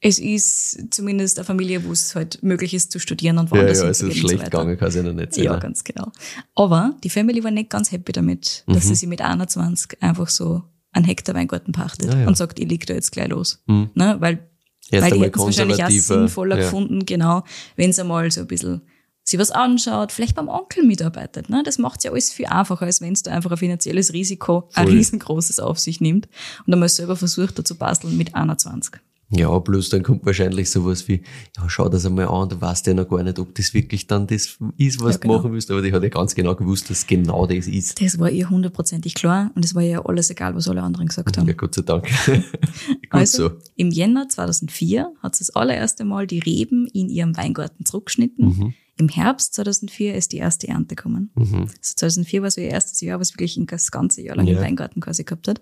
[0.00, 3.78] es ist zumindest eine Familie, wo es halt möglich ist zu studieren und Ja, woanders
[3.80, 5.44] ja, also hinzugehen und schlecht so gegangen kann es ja noch nicht sein.
[5.44, 5.58] Ja, ne?
[5.60, 6.12] ganz genau.
[6.54, 8.88] Aber die Family war nicht ganz happy damit, dass Mhm.
[8.88, 12.26] sie sich mit 21 einfach so einen Hektar Weingarten pachtet Ah, ja.
[12.26, 13.62] und sagt, ich leg da jetzt gleich los.
[13.66, 13.90] Mhm.
[13.94, 14.16] Ne?
[14.20, 14.48] Weil,
[14.90, 16.62] Erst weil die hätten es wahrscheinlich auch sinnvoller ja.
[16.64, 17.42] gefunden, genau,
[17.76, 18.82] wenn sie mal so ein bisschen
[19.28, 21.50] sie was anschaut, vielleicht beim Onkel mitarbeitet.
[21.50, 21.62] Ne?
[21.64, 24.86] Das macht ja alles viel einfacher, als wenn es da einfach ein finanzielles Risiko, ein
[24.86, 24.94] Voll.
[24.94, 26.28] riesengroßes auf sich nimmt
[26.64, 29.00] und einmal selber versucht, da zu basteln mit 21.
[29.30, 31.20] Ja, plus dann kommt wahrscheinlich sowas wie,
[31.56, 34.28] ja, schau das einmal an, du weißt ja noch gar nicht, ob das wirklich dann
[34.28, 35.36] das ist, was Ja, du genau.
[35.38, 38.00] machen willst, aber die hat ja ganz genau gewusst, dass genau das ist.
[38.00, 41.36] Das war ihr hundertprozentig klar und es war ihr alles egal, was alle anderen gesagt
[41.36, 41.46] haben.
[41.48, 42.06] Ja, Gott sei Dank.
[43.10, 43.54] Also, so.
[43.76, 48.46] im Jänner 2004 hat sie das allererste Mal die Reben in ihrem Weingarten zurückgeschnitten.
[48.46, 48.74] Mhm.
[48.98, 51.30] Im Herbst 2004 ist die erste Ernte gekommen.
[51.36, 54.56] Also 2004 war so ihr erstes Jahr, was wirklich das ganze Jahr lang Ja.
[54.58, 55.60] im Weingarten quasi gehabt hat.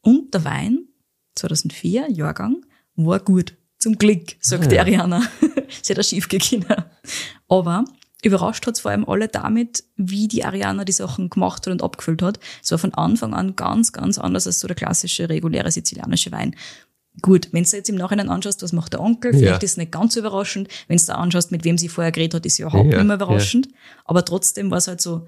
[0.00, 0.86] Und der Wein
[1.36, 2.64] 2004, Jahrgang,
[3.06, 3.54] war gut.
[3.78, 4.82] Zum Glück, sagt Ah, die ja.
[4.82, 5.22] Ariana.
[5.82, 6.64] Sie hat auch schief gegangen.
[7.48, 7.84] Aber
[8.24, 12.20] überrascht hat's vor allem alle damit, wie die Ariana die Sachen gemacht hat und abgefüllt
[12.22, 12.40] hat.
[12.62, 16.56] Es war von Anfang an ganz, ganz anders als so der klassische, reguläre sizilianische Wein.
[17.22, 19.38] Gut, wenn du jetzt im Nachhinein anschaust, was macht der Onkel, Ja.
[19.38, 20.68] vielleicht ist es nicht ganz so überraschend.
[20.88, 23.06] Wenn du da anschaust, mit wem sie vorher geredet hat, ist sie überhaupt Ja, nicht
[23.06, 23.68] mehr überraschend.
[24.04, 25.26] Aber trotzdem war es halt so,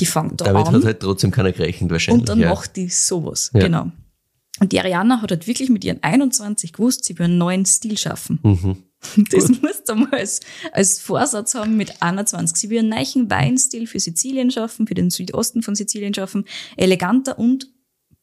[0.00, 2.22] die fängt da Damit an hat halt trotzdem keiner gerechnet wahrscheinlich.
[2.22, 2.48] und dann ja.
[2.50, 3.50] macht die sowas.
[3.54, 3.60] Ja.
[3.60, 3.92] Genau.
[4.62, 7.98] Und die Ariana hat halt wirklich mit ihren 21 gewusst, sie will einen neuen Stil
[7.98, 8.38] schaffen.
[8.44, 8.76] Mhm.
[9.32, 10.38] Das musst du mal als,
[10.70, 12.56] als Vorsatz haben mit 21.
[12.56, 16.44] Sie will einen neuen Weinstil für Sizilien schaffen, für den Südosten von Sizilien schaffen,
[16.76, 17.66] eleganter und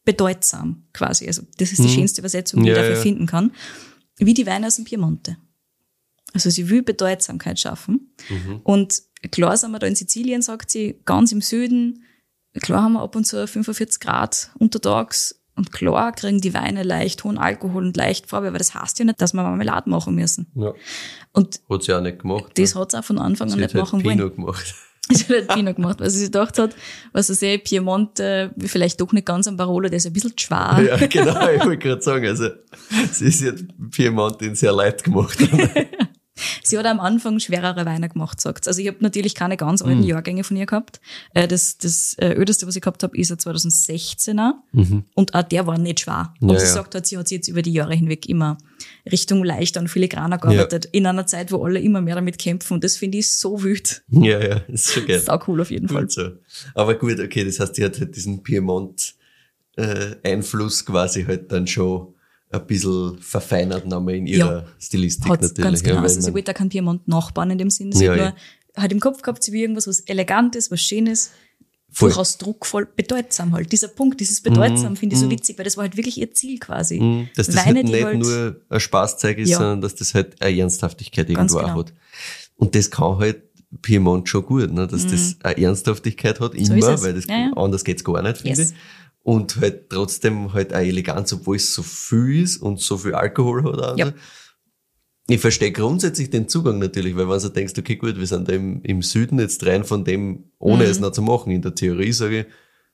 [0.05, 1.27] bedeutsam quasi.
[1.27, 2.75] Also das ist die schönste Übersetzung, die Mhm.
[2.75, 3.01] Ja, ich dafür ja.
[3.01, 3.51] finden kann.
[4.15, 5.35] Wie die Weine aus dem Piemonte.
[6.31, 8.15] Also sie will Bedeutsamkeit schaffen.
[8.29, 8.61] Mhm.
[8.63, 12.05] Und klar sind wir da in Sizilien, sagt sie, ganz im Süden.
[12.61, 15.38] Klar haben wir ab und zu 45 Grad untertags.
[15.59, 19.03] Und klar kriegen die Weine leicht hohen Alkohol und leicht Farbe, aber das heißt ja
[19.03, 20.47] nicht, dass wir Marmelade machen müssen.
[20.55, 20.71] Ja.
[21.33, 22.57] Und Hat sie auch nicht gemacht.
[22.57, 24.17] das hat sie auch von Anfang an sie nicht halt machen wollen.
[24.17, 24.73] Pinot gemacht.
[25.11, 26.75] Sie hat halt Pinot gemacht, weil sie sich gedacht hat,
[27.13, 30.45] was sie sehen, Piemonte, vielleicht doch nicht ganz am Barolo, der ist ein bisschen zu
[30.45, 30.79] schwer.
[30.87, 32.49] Ja, genau, ich wollte gerade sagen, also,
[33.11, 33.53] sie ist ja
[33.89, 35.39] Piemontin sehr leid gemacht.
[36.63, 38.69] Sie hat am Anfang schwerere Weine gemacht, sagt sie.
[38.69, 40.99] Also ich habe natürlich keine ganz alten Jahrgänge von ihr gehabt.
[41.33, 44.53] Äh, Das, das äh, ödeste, was ich gehabt habe, ist ein 2016er.
[45.15, 46.33] Und auch der war nicht schwer.
[46.41, 46.49] Aber Mhm.
[46.49, 46.71] Ja, sie ja.
[46.73, 48.57] sagt halt, sie hat sich jetzt über die Jahre hinweg immer
[49.11, 50.85] Richtung leichter und filigraner gearbeitet.
[50.91, 52.73] In einer Zeit, wo alle immer mehr damit kämpfen.
[52.75, 54.03] Und das finde ich so wild.
[54.09, 55.19] ja, ja, ist schon geil.
[55.19, 56.09] Sau cool auf jeden Fall.
[56.09, 56.31] So.
[56.75, 62.13] Aber gut, okay, das heißt, die hat halt diesen Piemont-Einfluss quasi halt dann schon
[62.51, 64.65] ein bisschen verfeinert nochmal in ihrer Ja.
[64.79, 65.63] Stilistik Hat's natürlich.
[65.63, 65.95] ganz genau.
[65.97, 67.91] weil also sie wollte auch keinen Piemont nachbauen in dem Sinn.
[67.91, 68.23] Sie Ja, hat ja.
[68.75, 71.31] nur, hat im Kopf gehabt, sie will irgendwas, was Elegantes, was Schönes,
[71.91, 72.09] Voll.
[72.09, 73.71] durchaus druckvoll, bedeutsam halt.
[73.71, 76.59] Dieser Punkt, dieses bedeutsam, finde ich so witzig, weil das war halt wirklich ihr Ziel
[76.59, 76.99] quasi.
[76.99, 79.57] Mhm, dass das Weine, halt nicht halt- nur ein Spaßzeug ist, Ja.
[79.57, 81.79] sondern dass das halt eine Ernsthaftigkeit irgendwo auch genau.
[81.79, 81.93] hat.
[82.57, 83.43] Und das kann halt
[83.81, 84.87] Piemont schon gut, ne?
[84.87, 86.65] dass das eine Ernsthaftigkeit hat, Mhm.
[86.65, 87.03] So immer, es.
[87.03, 87.53] weil das Ja, ja.
[87.55, 88.71] anders geht's gar nicht, finde Yes.
[88.71, 88.77] ich.
[89.23, 93.63] Und halt trotzdem halt eine Eleganz, obwohl es so viel ist und so viel Alkohol
[93.63, 93.79] hat.
[93.79, 94.13] auch und Ja.
[95.27, 98.53] Ich verstehe grundsätzlich den Zugang natürlich, weil wenn du denkst, okay, gut, wir sind da
[98.53, 100.89] im, im Süden jetzt rein von dem, ohne Mhm.
[100.89, 101.51] es noch zu machen.
[101.51, 102.45] In der Theorie sage ich,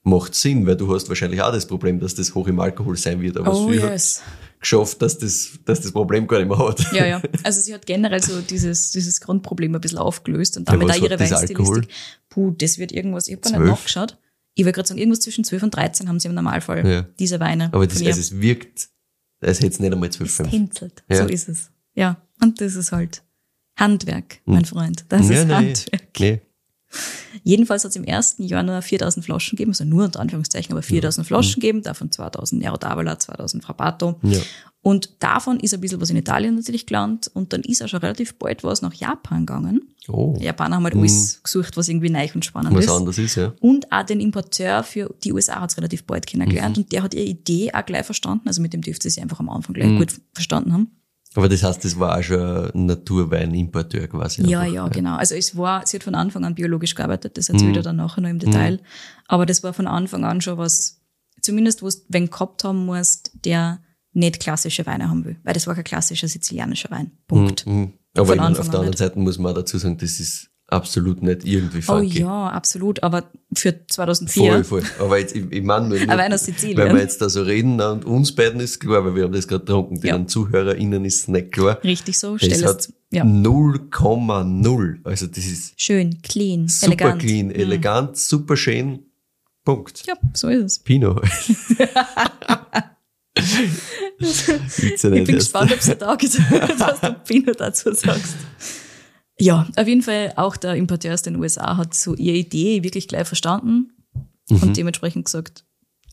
[0.04, 3.22] macht Sinn, weil du hast wahrscheinlich auch das Problem, dass das hoch im Alkohol sein
[3.22, 3.38] wird.
[3.38, 4.22] Aber Oh sie hat yes.
[4.60, 6.91] geschafft, dass das, dass das Problem gar nicht mehr hat.
[6.91, 7.22] Ja, ja.
[7.43, 11.14] Also sie hat generell so dieses, dieses Grundproblem ein bisschen aufgelöst und damit auch ihre
[11.14, 11.88] hat Weinstilistik.
[12.30, 14.18] Puh, das wird irgendwas, ich habe gar nicht nachgeschaut.
[14.56, 17.01] Ich wollte gerade sagen, irgendwas zwischen 12 und 13 haben sie im Normalfall, Ja.
[17.20, 17.66] diese Weine.
[17.74, 18.89] Aber das, also es wirkt,
[19.41, 20.49] als hätte es nicht einmal zwölf Es fünf.
[20.49, 21.03] tänzelt.
[21.10, 21.18] Ja.
[21.18, 21.70] So ist es.
[21.93, 22.22] Ja.
[22.41, 23.22] Und das ist halt
[23.78, 25.06] Handwerk, mein Freund.
[25.10, 26.20] Das ja, ist nein, Handwerk.
[26.20, 26.41] nee.
[27.44, 30.82] Jedenfalls hat es im ersten Jahr nur 4000 Flaschen gegeben, also nur unter Anführungszeichen, aber
[30.82, 34.16] 4000 Flaschen gegeben, davon 2000 Nero d'Avola, 2000 Frappato.
[34.24, 34.40] Ja.
[34.82, 38.00] Und davon ist ein bisschen was in Italien natürlich gelandet und dann ist auch schon
[38.02, 39.82] relativ bald was nach Japan gegangen.
[40.08, 42.92] Oh, Die Japaner haben halt alles gesucht, was irgendwie neu und spannend was ist.
[42.92, 43.54] anderes ist, ja.
[43.60, 46.84] Und auch den Importeur für die USA hat es relativ bald kennengelernt Mhm.
[46.84, 48.48] und der hat ihre Idee auch gleich verstanden.
[48.48, 49.98] Also mit dem dürfte sie einfach am Anfang gleich Mhm.
[49.98, 50.92] gut verstanden haben.
[51.36, 54.44] Aber das heißt, das war auch schon ein Naturweinimporteur quasi.
[54.48, 54.74] Ja, einfach.
[54.74, 55.16] ja, genau.
[55.16, 58.22] Also es war, sie hat von Anfang an biologisch gearbeitet, das erzählt er dann nachher
[58.22, 58.80] noch im Detail.
[59.28, 61.02] Aber das war von Anfang an schon was,
[61.42, 63.80] zumindest wo du wenn gehabt haben musst, der
[64.14, 65.38] nicht klassische Weine haben will.
[65.44, 67.12] Weil das war kein klassischer sizilianischer Wein.
[67.28, 67.66] Punkt.
[67.68, 67.94] Mhm.
[68.16, 68.98] Aber ich meine, Anfang auf der anderen.
[68.98, 72.20] Seite muss man auch dazu sagen, das ist absolut nicht irgendwie Oh funky.
[72.22, 73.03] ja, absolut.
[73.03, 74.51] Aber für 2004.
[74.51, 74.84] Voll, voll.
[74.99, 76.78] Aber jetzt, ich, ich meine, nur, Aber aus Sizilien.
[76.78, 79.47] wenn wir jetzt da so reden, und uns beiden ist klar, weil wir haben das
[79.47, 80.18] gerade getrunken, Ja.
[80.18, 81.78] den ZuhörerInnen ist es nicht klar.
[81.84, 82.36] Richtig so.
[82.36, 83.24] Es Stell hat es, ja.
[83.24, 84.97] 0,0.
[85.03, 87.16] Also das ist Schön, clean, super elegant.
[87.24, 87.28] Mhm.
[87.28, 88.99] clean, elegant, super schön.
[89.63, 90.03] Punkt.
[90.07, 90.80] Ja, so ist es.
[94.20, 98.36] Witze Ich bin gespannt, ob du da gesagt hast, du Pinot dazu sagst.
[99.40, 103.08] Ja, auf jeden Fall auch der Importeur aus den USA hat so ihre Idee wirklich
[103.08, 103.92] gleich verstanden
[104.50, 104.62] Mhm.
[104.62, 105.66] und dementsprechend gesagt,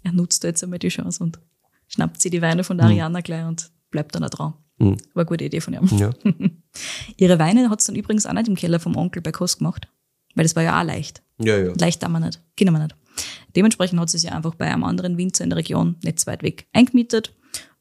[0.02, 1.38] er nutzt da jetzt einmal die Chance und
[1.86, 2.66] schnappt sie die Weine Mhm.
[2.66, 4.54] von der Ariana gleich und bleibt dann auch dran.
[4.78, 5.86] War eine gute Idee von ihm.
[5.98, 6.10] Ja.
[7.16, 9.86] Ihre Weine hat es dann übrigens auch nicht im Keller vom Onkel bei Kost gemacht,
[10.34, 11.22] weil das war ja auch leicht.
[11.38, 11.72] ja, ja.
[11.78, 12.96] Leicht haben wir nicht, können wir nicht.
[13.54, 16.42] Dementsprechend hat sie sich einfach bei einem anderen Winzer in der Region nicht so weit
[16.42, 17.34] weg eingemietet,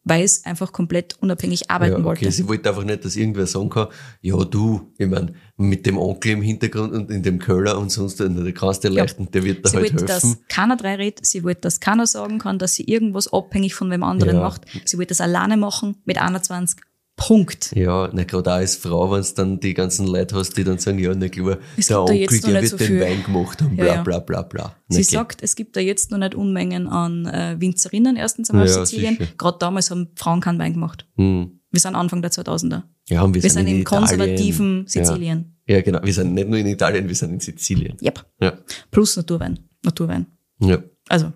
[0.03, 2.05] weil es einfach komplett unabhängig arbeiten Ja, okay.
[2.25, 2.31] wollte.
[2.31, 3.87] Sie wollte einfach nicht, dass irgendwer sagen kann,
[4.21, 8.19] ja du, ich mein, mit dem Onkel im Hintergrund und in dem Köller und sonst,
[8.19, 9.03] der kannst du dir Ja.
[9.03, 10.37] leicht und der wird da Sie halt wollte, helfen.
[10.39, 11.25] dass keiner drei redet.
[11.25, 14.41] Sie wollte, dass keiner sagen kann, dass sie irgendwas abhängig von wem anderen Ja.
[14.41, 14.65] macht.
[14.85, 16.79] Sie wollte das alleine machen mit 21.
[17.27, 17.71] Punkt.
[17.75, 20.77] Ja, na, gerade auch als Frau, wenn du dann die ganzen Leute hast, die dann
[20.79, 23.01] sagen, ja, na klar, Es der Onkel, der wird so den viel.
[23.01, 24.01] Wein gemacht haben, Ja, bla, ja.
[24.03, 24.75] bla, bla, bla.
[24.87, 25.15] Na, Sie okay.
[25.15, 28.89] sagt, es gibt da jetzt noch nicht Unmengen an äh, Winzerinnen erstens einmal Ja, aus
[28.89, 29.17] Sizilien.
[29.37, 31.07] Gerade damals haben Frauen keinen Wein gemacht.
[31.15, 31.59] Hm.
[31.71, 32.83] Wir sind Anfang der 2000er.
[33.09, 34.07] Ja, und wir, Wir sind in im Italien.
[34.07, 35.55] konservativen Sizilien.
[35.67, 35.75] Ja.
[35.77, 35.99] ja, genau.
[36.03, 37.97] Wir sind nicht nur in Italien, wir sind in Sizilien.
[38.01, 38.25] Yep.
[38.41, 38.53] Ja.
[38.91, 39.59] Plus Naturwein.
[39.83, 40.25] Naturwein.
[40.59, 40.83] Ja.
[41.07, 41.31] Also,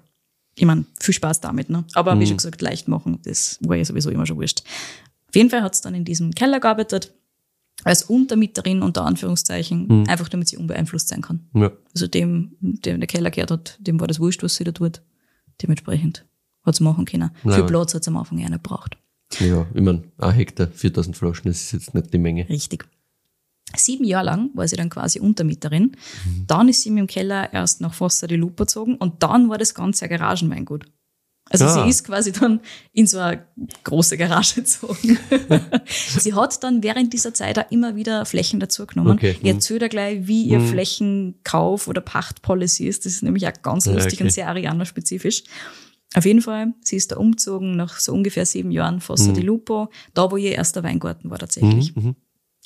[0.58, 1.86] ich meine, viel Spaß damit, ne?
[1.94, 2.20] Aber Mhm.
[2.20, 4.64] wie schon gesagt, leicht machen, das war ja sowieso immer schon wurscht.
[5.36, 7.14] Auf jeden Fall hat es dann in diesem Keller gearbeitet,
[7.84, 10.04] als Untermieterin unter Anführungszeichen, Mhm.
[10.08, 11.50] einfach damit sie unbeeinflusst sein kann.
[11.54, 11.72] Ja.
[11.94, 15.02] Also dem, dem der Keller gehört hat, dem war das wurscht, was sie da tut.
[15.62, 16.26] Dementsprechend
[16.64, 17.32] hat sie machen können.
[17.44, 17.52] Ja.
[17.52, 18.98] Viel Platz hat sie am Anfang ja nicht gebraucht.
[19.42, 22.48] Ja, ich mein, ein Hektar, 4000 Flaschen, das ist jetzt nicht die Menge.
[22.48, 22.88] Richtig.
[23.76, 25.98] Sieben Jahre lang war sie dann quasi Untermieterin.
[26.26, 26.46] Mhm.
[26.48, 29.58] Dann ist sie mit dem Keller erst nach Fossa di Lupo gezogen und dann war
[29.58, 30.86] das Ganze ein Garagenweingut.
[31.50, 31.84] Also Ah.
[31.84, 32.60] sie ist quasi dann
[32.92, 33.46] in so eine
[33.84, 35.20] große Garage gezogen.
[35.86, 39.12] sie hat dann während dieser Zeit auch immer wieder Flächen dazu genommen.
[39.12, 39.56] Okay, Ich hm.
[39.56, 43.06] erzähle gleich, wie ihr Flächenkauf oder Pachtpolicy ist.
[43.06, 44.24] Das ist nämlich auch ganz Ja, lustig okay.
[44.24, 45.44] und sehr Ariana-spezifisch.
[46.16, 49.34] Auf jeden Fall, sie ist da umgezogen nach so ungefähr sieben Jahren Fossa Hm.
[49.36, 51.94] di Lupo, da wo ihr erster Weingarten war tatsächlich.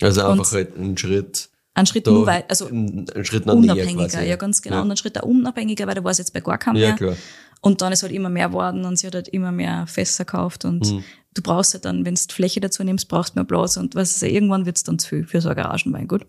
[0.01, 1.49] Also einfach Und- halt einen Schritt,
[1.79, 4.25] Ein Schritt da, nur weit, also einen einen Schritt unabhängiger, quasi.
[4.27, 4.77] ja ganz genau.
[4.77, 4.81] Ja.
[4.83, 6.95] Und ein Schritt unabhängiger, weil da war es jetzt bei gar keinem Ja, mehr.
[6.97, 7.15] klar.
[7.61, 10.63] Und dann ist halt immer mehr geworden und sie hat halt immer mehr Fässer gekauft
[10.65, 11.03] und Mhm.
[11.33, 14.15] du brauchst halt dann, wenn du Fläche dazu nimmst, brauchst du mehr Platz und was
[14.15, 16.25] ist, irgendwann wird es dann zu viel für so ein Garagenweingut.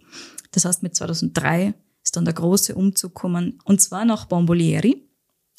[0.53, 5.09] Das heißt, mit 2003 ist dann der große Umzug gekommen und zwar nach Bombolieri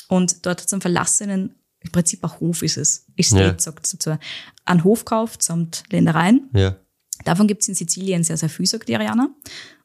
[0.10, 3.60] und dort hat es einen verlassenen, im Prinzip ein Hof ist es, Estate Ja.
[3.60, 4.18] sagt es dazu,
[4.66, 6.76] einen Hof gekauft samt Ländereien Ja.
[7.24, 9.30] Davon gibt es in Sizilien sehr, sehr viel, sagt die Ariana.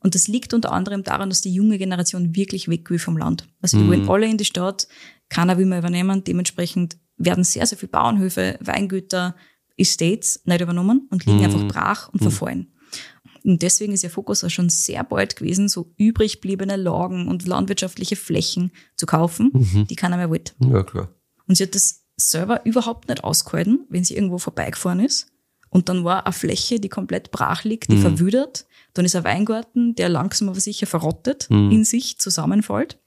[0.07, 3.49] Und das liegt unter anderem daran, dass die junge Generation wirklich weg will vom Land.
[3.61, 4.87] Also die wollen alle in die Stadt,
[5.29, 6.23] keiner will mehr übernehmen.
[6.23, 9.35] Dementsprechend werden sehr, sehr viele Bauernhöfe, Weingüter,
[9.77, 12.73] Estates nicht übernommen und liegen einfach brach und verfallen.
[13.43, 17.45] Und deswegen ist ihr Fokus auch schon sehr bald gewesen, so übrig bliebene Lagen und
[17.45, 20.53] landwirtschaftliche Flächen zu kaufen, die keiner mehr wollte.
[20.61, 21.09] ja, klar.
[21.49, 25.33] Und sie hat das selber überhaupt nicht ausgehalten, wenn sie irgendwo vorbeigefahren ist.
[25.77, 28.65] Und dann war eine Fläche, die komplett brach liegt, die verwüdert.
[28.95, 32.99] Dann ist ein Weingarten, der langsam aber sicher verrottet, in sich zusammenfällt.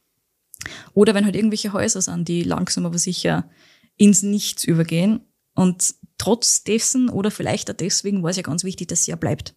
[0.93, 3.49] Oder wenn halt irgendwelche Häuser sind, die langsam aber sicher
[3.97, 5.22] ins Nichts übergehen.
[5.55, 9.17] Und trotz dessen oder vielleicht auch deswegen war es ja ganz wichtig, dass sie ja
[9.17, 9.55] bleibt.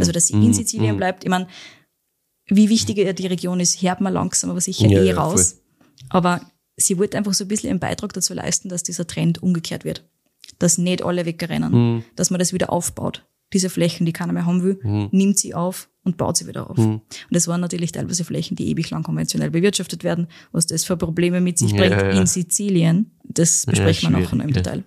[0.00, 1.22] Also, dass sie in Sizilien bleibt.
[1.22, 1.46] Ich meine,
[2.46, 5.60] wie wichtig die Region ist, hört man langsam aber sicher Ja, eh ja, raus.
[6.08, 9.84] Aber sie wollte einfach so ein bisschen einen Beitrag dazu leisten, dass dieser Trend umgekehrt
[9.84, 10.09] wird.
[10.58, 13.26] Dass nicht alle wegrennen, dass man das wieder aufbaut.
[13.52, 16.78] Diese Flächen, die keiner mehr haben will, nimmt sie auf und baut sie wieder auf.
[16.78, 20.28] Und das waren natürlich teilweise Flächen, die ewig lang konventionell bewirtschaftet werden.
[20.52, 22.10] Was das für Probleme mit sich Ja, bringt ja.
[22.10, 24.54] in Sizilien, das besprechen wir nachher noch im ja.
[24.54, 24.84] Detail.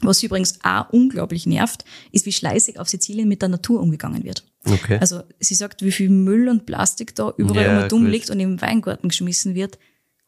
[0.00, 4.44] Was übrigens auch unglaublich nervt, ist, wie schleißig auf Sizilien mit der Natur umgegangen wird.
[4.64, 4.98] Okay.
[5.00, 8.38] Also sie sagt, wie viel Müll und Plastik da überall Ja, immer dumm liegt und
[8.38, 9.78] im Weingarten geschmissen wird,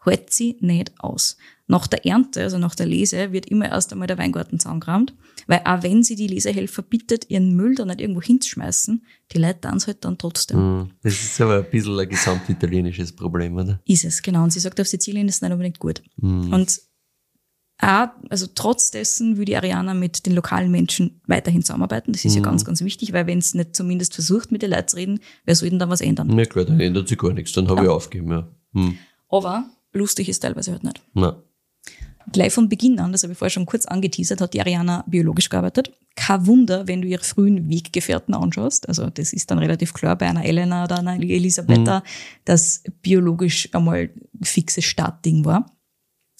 [0.04, 1.36] hält sie nicht aus.
[1.66, 5.14] Nach der Ernte, also nach der Lese, wird immer erst einmal der Weingarten zusammengeräumt,
[5.46, 9.60] weil auch wenn sie die Lesehelfer bittet, ihren Müll dann nicht irgendwo hinzuschmeißen, die Leute
[9.60, 10.58] tun es halt dann trotzdem.
[10.58, 13.80] Hm, Das ist aber ein bisschen ein gesamtitalienisches Problem, oder?
[13.86, 14.42] Ist es, genau.
[14.42, 16.02] Und sie sagt, auf Sizilien ist es nicht unbedingt gut.
[16.16, 16.52] Mhm.
[16.52, 16.80] Und
[17.82, 22.12] auch, also trotz dessen will die Ariana mit den lokalen Menschen weiterhin zusammenarbeiten.
[22.12, 22.38] Das ist Mhm.
[22.38, 25.20] ja ganz, ganz wichtig, weil wenn es nicht zumindest versucht, mit den Leuten zu reden,
[25.46, 26.36] wer soll denn dann was ändern?
[26.38, 28.48] Ja klar, dann ändert sich gar nichts, dann habe ich aufgegeben, ja.
[28.74, 28.98] Hm.
[29.30, 31.02] Aber lustig ist teilweise halt nicht.
[31.14, 31.42] Na.
[32.32, 35.48] Gleich von Beginn an, das habe ich vorher schon kurz angeteasert, hat die Ariana biologisch
[35.48, 35.92] gearbeitet.
[36.16, 38.88] Kein Wunder, wenn du ihre frühen Weggefährten anschaust.
[38.88, 42.02] Also das ist dann relativ klar bei einer Elena oder einer Elisabetta,
[42.44, 44.10] dass biologisch einmal
[44.42, 45.66] fixes Startding war.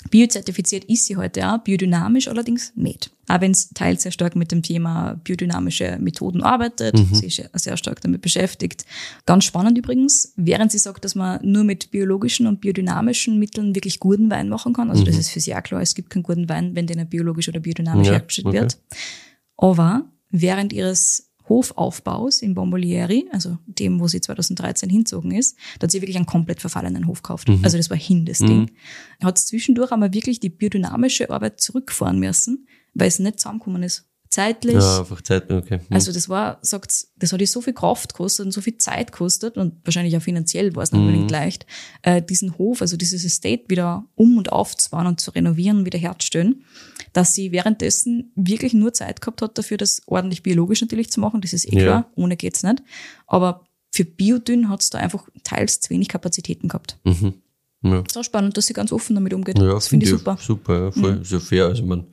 [0.09, 3.11] Biozertifiziert ist sie heute auch, biodynamisch allerdings nicht.
[3.29, 7.77] Auch wenn es teils sehr stark mit dem Thema biodynamische Methoden arbeitet, sie ist sehr
[7.77, 8.87] stark damit beschäftigt.
[9.27, 14.01] Ganz spannend übrigens, während sie sagt, dass man nur mit biologischen und biodynamischen Mitteln wirklich
[14.01, 14.91] guten Wein machen kann.
[14.91, 17.11] Also das ist für sie auch klar, es gibt keinen guten Wein, wenn der nicht
[17.11, 18.61] biologisch oder biodynamisch Ja, hergestellt okay.
[18.61, 18.79] wird.
[19.59, 25.91] Aber während ihres Hofaufbaus in Bombolieri, also dem, wo sie 2013 hinzogen ist, da hat
[25.91, 27.49] sie wirklich einen komplett verfallenen Hof gekauft.
[27.49, 27.61] Mhm.
[27.63, 28.71] Also das war hin, das Ding.
[29.19, 34.10] Er hat zwischendurch einmal wirklich die biodynamische Arbeit zurückfahren müssen, weil es nicht zusammengekommen ist.
[34.31, 34.75] Zeitlich.
[34.75, 35.79] Ja, einfach Zeit, okay.
[35.79, 35.87] Hm.
[35.91, 39.11] Also das war, sagt, das hat ihr so viel Kraft gekostet und so viel Zeit
[39.11, 41.67] gekostet und wahrscheinlich auch finanziell war es nicht unbedingt leicht,
[42.03, 45.99] äh, diesen Hof, also dieses Estate wieder um und aufzubauen und zu renovieren und wieder
[45.99, 46.65] herzustellen,
[47.13, 51.41] dass sie währenddessen wirklich nur Zeit gehabt hat dafür, das ordentlich biologisch natürlich zu machen.
[51.41, 51.83] Das ist eh Ja.
[51.83, 52.85] klar, ohne geht's nicht.
[53.27, 56.99] Aber für Biodünn hat's da einfach teils zu wenig Kapazitäten gehabt.
[57.03, 57.35] Mhm.
[57.83, 58.05] Ja.
[58.07, 59.59] Ist auch spannend, dass sie ganz offen damit umgeht.
[59.59, 60.39] Ja, das finde ich find super.
[60.41, 61.19] Super, ja, voll.
[61.23, 61.65] Ist ja fair.
[61.67, 62.07] Also, man,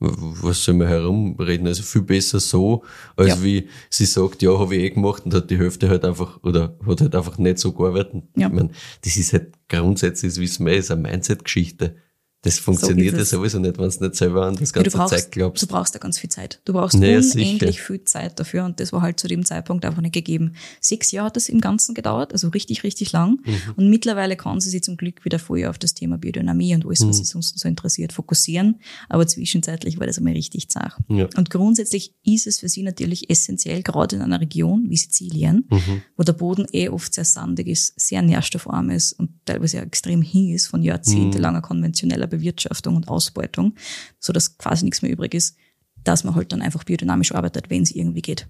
[0.00, 1.66] was soll man herumreden?
[1.66, 2.82] Also, viel besser so,
[3.16, 3.42] als Ja.
[3.42, 6.76] wie sie sagt, ja, habe ich eh gemacht und hat die Hälfte halt einfach, oder
[6.86, 8.22] hat halt einfach nicht so gearbeitet.
[8.36, 8.48] Ja.
[8.48, 8.70] Ich mein,
[9.04, 11.96] das ist halt grundsätzlich, das wissen wir, ist eine Mindset-Geschichte.
[12.42, 13.30] Das funktioniert ja es.
[13.30, 15.62] sowieso nicht, wenn du nicht selber an das Ja, ganze brauchst, Zeug glaubst.
[15.62, 16.60] du brauchst da ganz viel Zeit.
[16.64, 17.72] Du brauchst Naja, unendlich sicher.
[17.84, 20.54] viel Zeit dafür und das war halt zu dem Zeitpunkt einfach nicht gegeben.
[20.80, 23.40] Sechs Jahre hat das im Ganzen gedauert, also richtig, richtig lang.
[23.44, 23.56] Mhm.
[23.76, 27.00] Und mittlerweile kann sie sich zum Glück wieder voll auf das Thema Biodynamie und alles,
[27.00, 27.12] was Mhm.
[27.12, 28.76] sie sonst so interessiert, fokussieren.
[29.10, 30.94] Aber zwischenzeitlich war das einmal richtig zart.
[31.08, 31.28] Ja.
[31.36, 36.02] Und grundsätzlich ist es für sie natürlich essentiell, gerade in einer Region wie Sizilien, Mhm.
[36.16, 40.22] wo der Boden eh oft sehr sandig ist, sehr nährstoffarm ist und teilweise ja extrem
[40.22, 43.74] hin ist von jahrzehntelanger konventioneller Bewirtschaftung und Ausbeutung,
[44.18, 45.56] so dass quasi nichts mehr übrig ist,
[46.04, 48.46] dass man halt dann einfach biodynamisch arbeitet, wenn es irgendwie geht.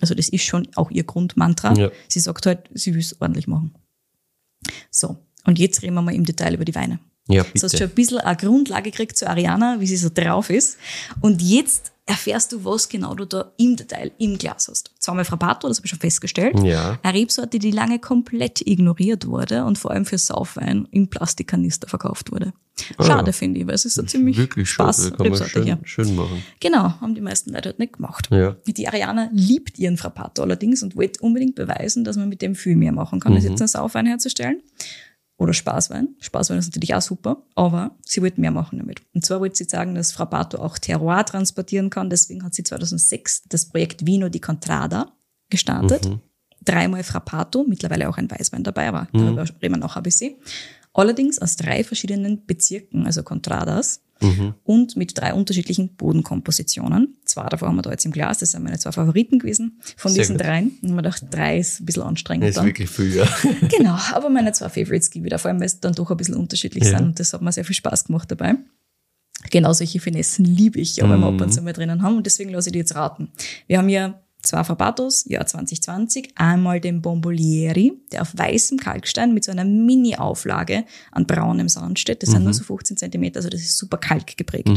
[0.00, 1.74] Also das ist schon auch ihr Grundmantra.
[1.74, 1.90] Ja.
[2.08, 3.74] Sie sagt halt, sie will es ordentlich machen.
[4.90, 7.00] So, und jetzt reden wir mal im Detail über die Weine.
[7.28, 7.76] Ja, Du hast bitte.
[7.78, 10.78] schon ein bisschen eine Grundlage gekriegt zu Ariana, wie sie so drauf ist.
[11.20, 14.90] Und jetzt erfährst du, was genau du da im Detail im Glas hast.
[14.98, 16.58] Zweimal Frappato, das habe ich schon festgestellt.
[16.62, 16.98] Ja.
[17.02, 22.32] Eine Rebsorte, die lange komplett ignoriert wurde und vor allem für Saufwein im Plastikkanister verkauft
[22.32, 22.52] wurde.
[22.98, 23.32] Schade, Ah.
[23.32, 25.78] finde ich, weil es ist so ziemlich Wirklich Spaß da kann man Rebsorte schön, hier.
[25.84, 26.42] schön machen.
[26.60, 28.28] Genau, haben die meisten Leute halt nicht gemacht.
[28.30, 28.56] Ja.
[28.66, 32.76] Die Ariana liebt ihren Frappato allerdings und wollte unbedingt beweisen, dass man mit dem viel
[32.76, 33.50] mehr machen kann, als Mhm.
[33.50, 34.62] jetzt einen Saufwein herzustellen.
[35.40, 36.16] Oder Spaßwein.
[36.20, 39.00] Spaßwein ist natürlich auch super, aber sie wollte mehr machen damit.
[39.14, 42.10] Und zwar wollte sie sagen, dass Frappato auch Terroir transportieren kann.
[42.10, 45.10] Deswegen hat sie 2006 das Projekt Vino di Contrada
[45.48, 46.04] gestartet.
[46.04, 46.20] Mhm.
[46.62, 50.34] Dreimal Frappato, mittlerweile auch ein Weißwein dabei, aber darüber reden wir noch ein bisschen.
[50.92, 54.54] Allerdings aus drei verschiedenen Bezirken, also Contradas, Mhm.
[54.64, 57.16] und mit drei unterschiedlichen Bodenkompositionen.
[57.24, 60.12] Zwei davon haben wir da jetzt im Glas, das sind meine zwei Favoriten gewesen von
[60.12, 60.46] Sehr diesen gut.
[60.46, 60.72] dreien.
[60.82, 62.44] Und man dachte, drei ist ein bisschen anstrengend.
[62.44, 62.66] Das ist dann.
[62.66, 63.26] wirklich viel, ja.
[63.76, 66.16] Genau, aber meine zwei Favorites gebe ich da, vor allem, weil sie dann doch ein
[66.16, 66.98] bisschen unterschiedlich Ja.
[66.98, 68.56] sind und das hat mir sehr viel Spaß gemacht dabei.
[69.50, 72.26] Genau solche Finessen liebe ich, ja, wenn wir ab und zu mal drinnen haben und
[72.26, 73.30] deswegen lasse ich die jetzt raten.
[73.66, 79.44] Wir haben hier zwei Frappatos, Jahr 2020, einmal den Bombolieri, der auf weißem Kalkstein mit
[79.44, 82.22] so einer Mini-Auflage an braunem Sand steht.
[82.22, 84.68] Das sind nur so 15 Zentimeter, also das ist super kalk geprägt.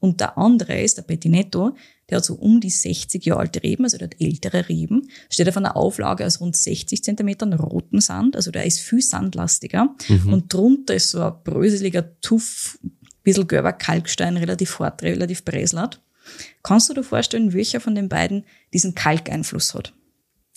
[0.00, 1.76] Und der andere ist der Pettinetto,
[2.08, 5.48] der hat so um die 60 Jahre alte Reben, also der hat ältere Reben, steht
[5.48, 9.94] auf einer Auflage aus rund 60 Zentimetern roten Sand, also der ist viel sandlastiger.
[10.32, 12.78] Und drunter ist so ein bröseliger Tuff,
[13.22, 16.00] bisschen gelber Kalkstein, relativ hart, relativ bräslert.
[16.62, 19.92] Kannst du dir vorstellen, welcher von den beiden diesen Kalkeinfluss hat?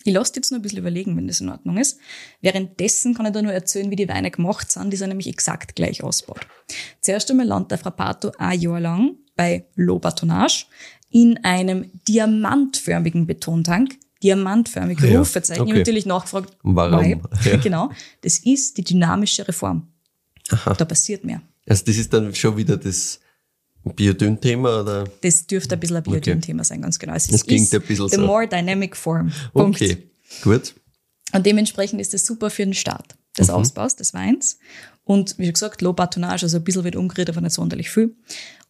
[0.06, 1.98] Ich lasse jetzt nur ein bisschen überlegen, wenn das in Ordnung ist.
[2.42, 4.92] Währenddessen kann ich da nur erzählen, wie die Weine gemacht sind.
[4.92, 6.46] Die sind nämlich exakt gleich ausgebaut.
[7.00, 10.66] Zuerst einmal landet der Frappato ein Jahr lang bei Low Batonage
[11.10, 13.96] in einem diamantförmigen Betontank.
[14.22, 15.58] Diamantförmig, Ja, Rufezeichen.
[15.58, 15.72] Ich okay.
[15.72, 17.22] habe natürlich nachgefragt, Warum?
[17.44, 17.58] Ja.
[17.58, 17.90] Genau.
[18.22, 19.88] Das ist die dynamische Reform.
[20.66, 21.42] Da passiert mehr.
[21.68, 23.20] Also das ist dann schon wieder das,
[23.84, 25.04] Biodünn-Thema oder?
[25.22, 27.14] Das dürfte ein bisschen ein Biodünn-Thema sein, ganz genau.
[27.14, 28.22] Es Das ist klingt ein bisschen the so.
[28.22, 29.32] more dynamic form.
[29.54, 29.82] Punkt.
[29.82, 30.10] Okay,
[30.44, 30.76] gut.
[31.34, 34.60] Und dementsprechend ist das super für den Start des Ausbaus des Weins.
[35.04, 38.16] Und wie gesagt, Low Batonnage, also ein bisschen wird umgerührt, aber nicht sonderlich viel.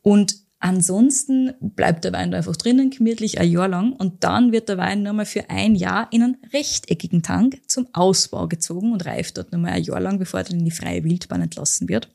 [0.02, 3.94] Und ansonsten bleibt der Wein da einfach drinnen, gemütlich ein Jahr lang.
[3.94, 8.48] Und dann wird der Wein nochmal für ein Jahr in einen rechteckigen Tank zum Ausbau
[8.48, 11.42] gezogen und reift dort nochmal ein Jahr lang, bevor er dann in die freie Wildbahn
[11.42, 12.10] entlassen wird.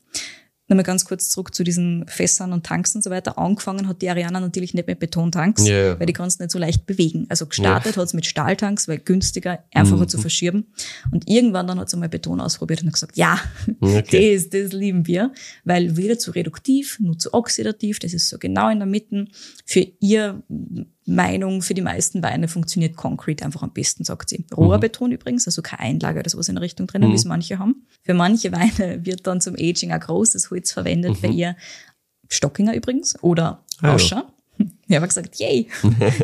[0.68, 3.38] Nochmal ganz kurz zurück zu diesen Fässern und Tanks und so weiter.
[3.38, 5.98] Angefangen hat die Ariana natürlich nicht mit Betontanks, Ja, ja.
[6.00, 7.26] weil die kannst nicht so leicht bewegen.
[7.30, 10.08] Also gestartet hat's mit Stahltanks, weil günstiger, einfacher Mhm.
[10.08, 10.66] zu verschieben.
[11.10, 13.38] Und irgendwann dann hat's einmal Beton ausprobiert und hat gesagt, ja,
[13.80, 14.34] Okay.
[14.34, 15.32] das, das lieben wir,
[15.64, 19.26] weil weder zu reduktiv, nur zu oxidativ, das ist so genau in der Mitte.
[19.64, 20.42] Für ihr
[21.08, 24.44] Meinung, für die meisten Weine funktioniert Concrete einfach am besten, sagt sie.
[24.56, 27.58] Roher Beton übrigens, also keine Einlage oder sowas in der Richtung drinnen, wie es manche
[27.58, 27.86] haben.
[28.04, 31.56] Für manche Weine wird dann zum Aging auch großes Holz verwendet, bei ihr
[32.28, 33.94] Stockinger übrigens oder Ah, ja.
[33.94, 34.32] Auscher.
[34.88, 35.68] Ich habe gesagt, yay,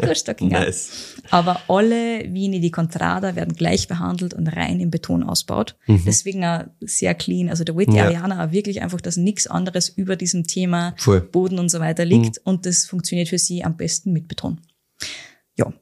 [0.03, 0.59] hast Stockinger.
[0.64, 1.14] Nice.
[1.30, 5.76] Aber alle Vini di Contrada werden gleich behandelt und rein im Beton ausbaut.
[5.87, 7.49] Deswegen auch sehr clean.
[7.51, 7.97] Also der Witty Mhm.
[7.99, 8.05] Ja.
[8.07, 11.20] Ariana auch wirklich einfach, dass nichts anderes über diesem Thema Voll.
[11.20, 12.39] Boden und so weiter liegt.
[12.39, 14.59] Und das funktioniert für sie am besten mit Beton.
[15.57, 15.73] Ja.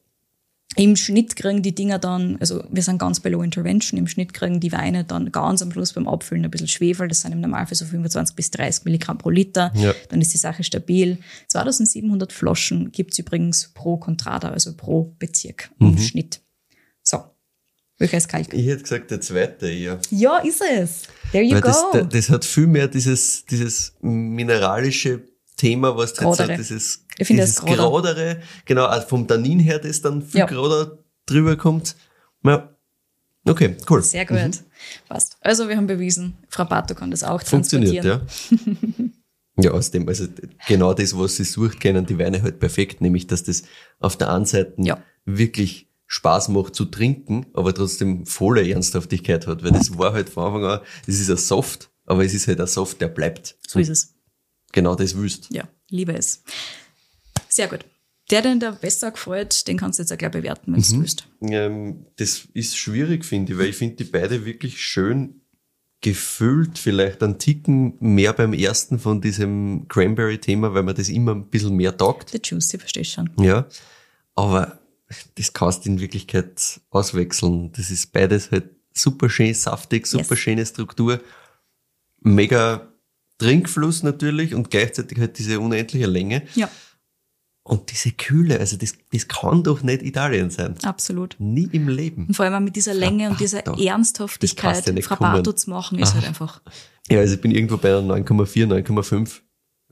[0.77, 4.33] Im Schnitt kriegen die Dinger dann, also wir sind ganz bei Low Intervention, im Schnitt
[4.33, 7.43] kriegen die Weine dann ganz am Schluss beim Abfüllen ein bisschen Schwefel, das sind im
[7.43, 9.93] Normalfall so 25 bis 30 Milligramm pro Liter, Ja.
[10.09, 11.19] dann ist die Sache stabil.
[11.49, 16.41] 2700 Flaschen gibt's übrigens pro Contrada, also pro Bezirk im Schnitt.
[17.03, 17.23] So,
[17.99, 18.55] welcher ist kalt?
[18.55, 20.01] Ich hätte gesagt, der zweite eher.
[20.11, 21.03] Ja, ist es.
[21.33, 21.69] There you Weil go.
[21.69, 25.21] das, da- das hat viel mehr dieses, dieses mineralische
[25.63, 27.65] Thema, was jetzt so dieses, Ich finde dieses das.
[27.77, 30.47] Gradere, genau, auch vom Tannin her, das dann viel Ja.
[30.47, 31.95] Grader drüber kommt.
[32.45, 32.69] Ja.
[33.45, 34.03] Okay, cool.
[34.03, 34.39] Sehr gut.
[35.09, 35.37] Passt.
[35.41, 38.21] Also wir haben bewiesen, Frau Bato kann das auch Funktioniert, ja.
[39.57, 40.27] ja, aus dem, also
[40.67, 43.63] genau das, was sie sucht, kennen die Weine halt perfekt, nämlich, dass das
[44.01, 44.99] auf der einen Seite Ja.
[45.25, 50.45] wirklich Spaß macht zu trinken, aber trotzdem volle Ernsthaftigkeit hat, weil das war halt von
[50.45, 53.57] Anfang an, das ist ein Soft, aber es ist halt ein Soft, der bleibt.
[53.67, 54.15] So ist es.
[54.73, 55.49] Genau das willst.
[55.51, 56.43] Ja, liebe es.
[57.49, 57.85] Sehr gut.
[58.31, 60.85] Der, den der besser gefällt, den kannst du jetzt auch gleich bewerten, wenn Mhm.
[60.85, 61.27] du willst.
[61.43, 65.41] Ähm, das ist schwierig, finde ich, weil ich finde die beide wirklich schön
[66.01, 71.49] gefüllt, vielleicht einen Ticken mehr beim ersten von diesem Cranberry-Thema, weil man das immer ein
[71.49, 72.33] bisschen mehr taugt.
[72.33, 73.31] Der Juicy, verstehst schon.
[73.39, 73.67] Ja,
[74.35, 74.81] aber
[75.37, 77.71] das kannst du in Wirklichkeit auswechseln.
[77.73, 80.39] Das ist beides halt super schön saftig, super Yes.
[80.39, 81.21] schöne Struktur,
[82.21, 82.92] mega
[83.43, 86.69] Trinkfluss natürlich und gleichzeitig halt diese unendliche Länge Ja,
[87.65, 88.59] und diese Kühle.
[88.59, 90.75] Also das, das kann doch nicht Italien sein.
[90.83, 91.37] absolut.
[91.39, 92.27] Nie im Leben.
[92.27, 93.83] Und vor allem mit dieser Länge und dieser Frappato.
[93.83, 96.61] Ernsthaftigkeit, ja Frappato zu machen, ist halt einfach.
[97.11, 99.41] Ja, also ich bin irgendwo bei einer 9,4, 9,5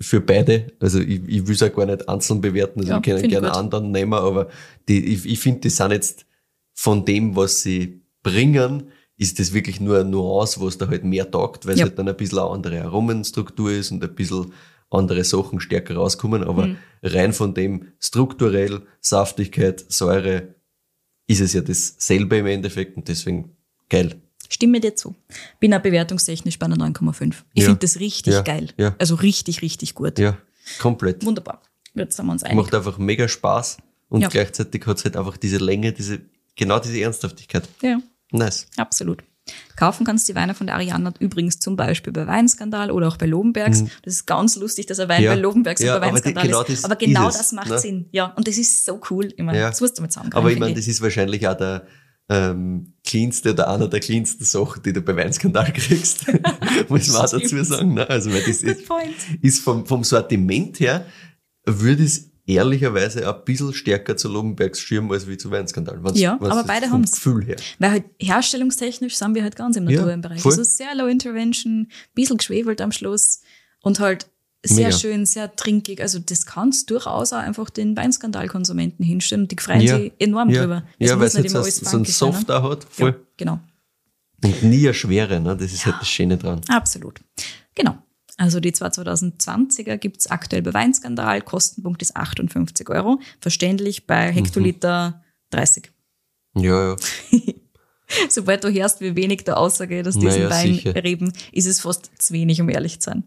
[0.01, 0.73] für beide.
[0.81, 2.81] Also ich, ich will es auch gar nicht einzeln bewerten.
[2.81, 3.57] Also Ja, wir können gerne gut.
[3.57, 4.49] anderen nehmen, aber
[4.89, 6.27] die, ich, ich finde, die sind jetzt
[6.75, 8.85] von dem, was sie bringen,
[9.21, 11.87] ist das wirklich nur eine Nuance, was da halt mehr taugt, weil es Ja.
[11.87, 14.53] halt dann ein bisschen eine andere Aromenstruktur ist und ein bisschen
[14.91, 16.43] andere Sachen stärker rauskommen.
[16.43, 16.77] Aber Mhm.
[17.03, 20.55] rein von dem strukturell, Saftigkeit, Säure,
[21.27, 23.57] ist es ja dasselbe im Endeffekt und deswegen
[23.89, 24.17] geil.
[24.49, 25.15] Stimme dir zu.
[25.61, 27.45] Bin auch bewertungstechnisch bei einer 9,5.
[27.55, 27.67] Ich Ja.
[27.69, 28.41] finde das richtig Ja.
[28.43, 28.71] geil.
[28.79, 28.97] Ja.
[28.99, 30.19] Also richtig, richtig gut.
[30.19, 30.39] Ja,
[30.81, 31.25] komplett.
[31.25, 31.63] Wunderbar.
[31.95, 32.57] Jetzt sind wir uns einig.
[32.57, 33.77] macht einfach mega Spaß
[34.09, 36.21] und gleichzeitig hat es halt einfach diese Länge, diese,
[36.57, 37.69] genau diese Ernsthaftigkeit.
[37.83, 38.01] Ja.
[38.33, 38.67] Nice.
[38.77, 39.23] Absolut.
[39.75, 43.17] Kaufen kannst du die Weine von der Ariana übrigens zum Beispiel bei Weinskandal oder auch
[43.17, 43.85] bei Lobenbergs.
[44.03, 45.25] Das ist ganz lustig, dass er Wein Mhm.
[45.25, 45.35] Ja.
[45.35, 46.85] bei Lobenbergs Ja, und bei Weinskandal genau ist.
[46.85, 47.79] Aber genau ist es, das macht ne?
[47.79, 48.09] Sinn.
[48.13, 49.33] Ja, und das ist so cool.
[49.37, 49.71] Ich meine, Ja.
[49.71, 51.87] das musst du mit zusammen Aber ich meine, das ist wahrscheinlich auch der
[52.29, 56.27] ähm, cleanste oder einer der cleansten Sachen, die du bei Weinskandal kriegst.
[56.89, 57.95] Muss man auch dazu sagen.
[57.95, 58.09] Ne?
[58.09, 59.15] Also, weil das Good ist, point.
[59.43, 61.07] ist vom, vom Sortiment her,
[61.67, 66.03] würde es ehrlicherweise ein bisschen stärker zu Lobenbergs schirmen als wie zu Weinskandal.
[66.03, 66.87] Wenn's- Ja, wenn's aber beide.
[66.89, 67.57] Gefühl her.
[67.79, 70.41] Weil halt herstellungstechnisch sind wir halt ganz im Ja, Naturbereich.
[70.43, 70.53] voll.
[70.53, 73.41] Also sehr low intervention, bisschen geschwefelt am Schluss
[73.83, 74.27] und halt
[74.63, 74.99] sehr Mega.
[74.99, 76.03] schön, sehr trinkig.
[76.03, 79.97] Also das kannst durchaus auch einfach den Weinskandalkonsumenten hinstellen und die freuen Ja.
[79.97, 80.83] sich enorm Ja, drüber.
[80.99, 82.45] Es ja weil es jetzt so, ein sein, Soft ne?
[82.47, 82.85] da hat.
[82.91, 83.11] Voll.
[83.11, 83.61] Ja, genau.
[84.45, 85.41] Und nie eine Schwere.
[85.41, 85.57] Ne?
[85.57, 86.61] Das ist halt das Schöne dran.
[86.69, 87.21] Absolut.
[87.75, 87.97] Genau.
[88.41, 91.43] Also die 2020er gibt's aktuell bei Weinskandal.
[91.43, 93.21] Kostenpunkt ist 58 Euro.
[93.39, 95.93] Verständlich bei Hektoliter 30.
[96.55, 96.97] Ja, ja.
[98.31, 100.95] Sobald du hörst, wie wenig da Aussage aus diesen Naja, Wein sicher.
[100.95, 103.25] reden, ist es fast zu wenig, um ehrlich zu sein.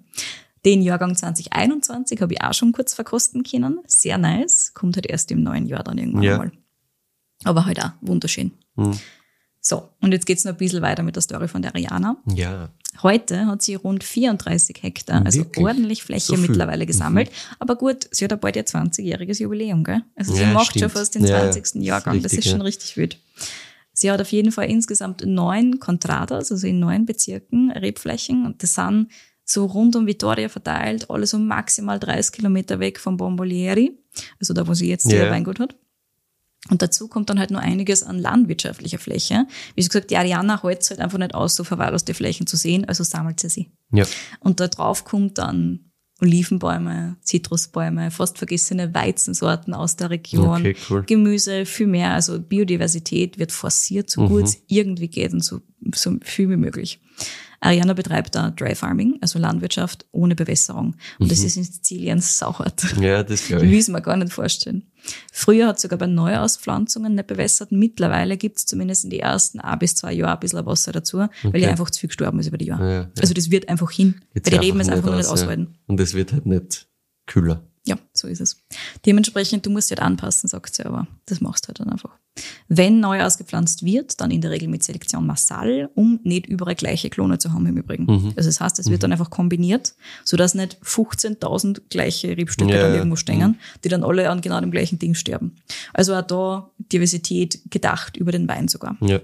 [0.65, 3.81] Den Jahrgang 2021 habe ich auch schon kurz verkosten können.
[3.85, 4.71] Sehr nice.
[4.73, 6.37] Kommt halt erst im neuen Jahr dann irgendwann Ja.
[6.39, 6.51] mal.
[7.43, 8.51] Aber halt auch wunderschön.
[8.77, 8.97] Hm.
[9.65, 12.17] So, und jetzt geht's noch ein bisschen weiter mit der Story von der Ariana.
[12.35, 12.69] Ja.
[13.01, 15.65] Heute hat sie rund 34 Hektar, also Wirklich?
[15.65, 16.43] ordentlich Fläche So viel?
[16.43, 16.49] Mhm.
[16.49, 17.31] mittlerweile gesammelt.
[17.59, 20.01] Aber gut, sie hat ja bald ihr 20-jähriges Jubiläum, gell?
[20.17, 20.91] Also sie Ja, macht schon stimmt.
[20.91, 21.51] fast den Ja, ja.
[21.51, 21.81] 20.
[21.81, 22.21] Jahrgang.
[22.21, 22.65] das ist schon ja.
[22.65, 23.17] richtig wild.
[23.93, 28.45] Sie hat auf jeden Fall insgesamt neun Contradas, also in neun Bezirken, Rebflächen.
[28.45, 29.07] Und das sind
[29.45, 33.97] so rund um Vitoria verteilt, alle so maximal 30 Kilometer weg vom Bombolieri,
[34.39, 35.23] also da, wo sie jetzt Ja.
[35.25, 35.75] ihr Weingut hat.
[36.69, 39.45] Und dazu kommt dann halt nur einiges an landwirtschaftlicher Fläche.
[39.75, 42.55] Wie schon gesagt, die Ariana hält es halt einfach nicht aus, so verwahrloste Flächen zu
[42.55, 43.71] sehen, also sammelt sie sie.
[43.91, 44.05] Ja.
[44.39, 45.91] Und da drauf kommt dann
[46.21, 51.03] Olivenbäume, Zitrusbäume, fast vergessene Weizensorten aus der Region, Okay, cool.
[51.03, 52.13] Gemüse, viel mehr.
[52.13, 55.61] Also Biodiversität wird forciert, so gut es irgendwie geht und so,
[55.93, 57.01] so viel wie möglich.
[57.63, 60.95] Ariana betreibt da Dry Farming, also Landwirtschaft ohne Bewässerung.
[61.19, 62.83] Und das ist in Sizilien sauhart.
[62.99, 63.71] Ja, das glaube ich.
[63.79, 64.83] ich mir gar nicht vorstellen.
[65.31, 67.71] Früher hat sogar bei Neuauspflanzungen nicht bewässert.
[67.71, 71.19] Mittlerweile gibt es zumindest in die ersten ein bis zwei Jahre ein bisschen Wasser dazu,
[71.19, 71.59] weil Okay.
[71.59, 72.83] die einfach zu viel gestorben ist über die Jahre.
[72.83, 73.09] Ja, ja.
[73.19, 75.39] Also das wird einfach hin, Geht's weil die Reben es nicht einfach noch nicht aus,
[75.41, 75.45] ja.
[75.45, 75.75] aushalten.
[75.87, 76.87] Und es wird halt nicht
[77.27, 77.63] kühler.
[77.85, 78.63] Ja, so ist es.
[79.05, 82.11] Dementsprechend, du musst dich halt anpassen, sagt sie, aber das machst du halt dann einfach.
[82.67, 87.09] Wenn neu ausgepflanzt wird, dann in der Regel mit Selektion Massal, um nicht überall gleiche
[87.09, 88.05] Klone zu haben im Übrigen.
[88.05, 88.33] Mhm.
[88.35, 92.95] Also das heißt, es wird dann einfach kombiniert, sodass nicht 15.000 gleiche Rebstücke Ja, dann
[92.95, 95.57] irgendwo stehen, die dann alle an genau dem gleichen Ding sterben.
[95.93, 98.97] Also auch da Diversität gedacht über den Wein sogar.
[99.01, 99.19] Ja.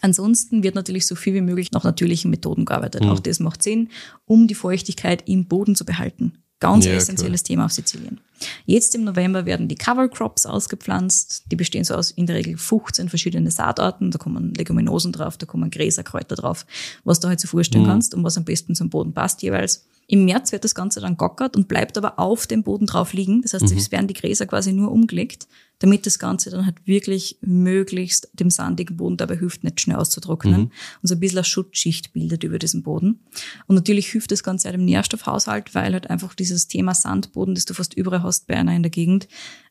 [0.00, 3.04] Ansonsten wird natürlich so viel wie möglich nach natürlichen Methoden gearbeitet.
[3.04, 3.10] Mhm.
[3.10, 3.90] Auch das macht Sinn,
[4.24, 6.43] um die Feuchtigkeit im Boden zu behalten.
[6.64, 8.20] Ganz Ja, essentielles Thema auf Sizilien.
[8.66, 11.44] Jetzt im November werden die Cover Crops ausgepflanzt.
[11.50, 14.10] Die bestehen so aus in der Regel 15 verschiedene Saatarten.
[14.10, 16.66] Da kommen Leguminosen drauf, da kommen Gräser, Kräuter drauf,
[17.04, 19.84] was du halt so vorstellen kannst und was am besten zum Boden passt jeweils.
[20.06, 23.42] Im März wird das Ganze dann gockert und bleibt aber auf dem Boden drauf liegen.
[23.42, 25.48] Das heißt, es werden die Gräser quasi nur umgelegt,
[25.78, 30.64] damit das Ganze dann halt wirklich möglichst dem sandigen Boden dabei hilft, nicht schnell auszutrocknen
[31.02, 33.20] und so ein bisschen eine Schutzschicht bildet über diesem Boden.
[33.66, 37.64] Und natürlich hilft das Ganze auch dem Nährstoffhaushalt, weil halt einfach dieses Thema Sandboden, das
[37.64, 39.26] du fast überall hast bei einer in der Gegend,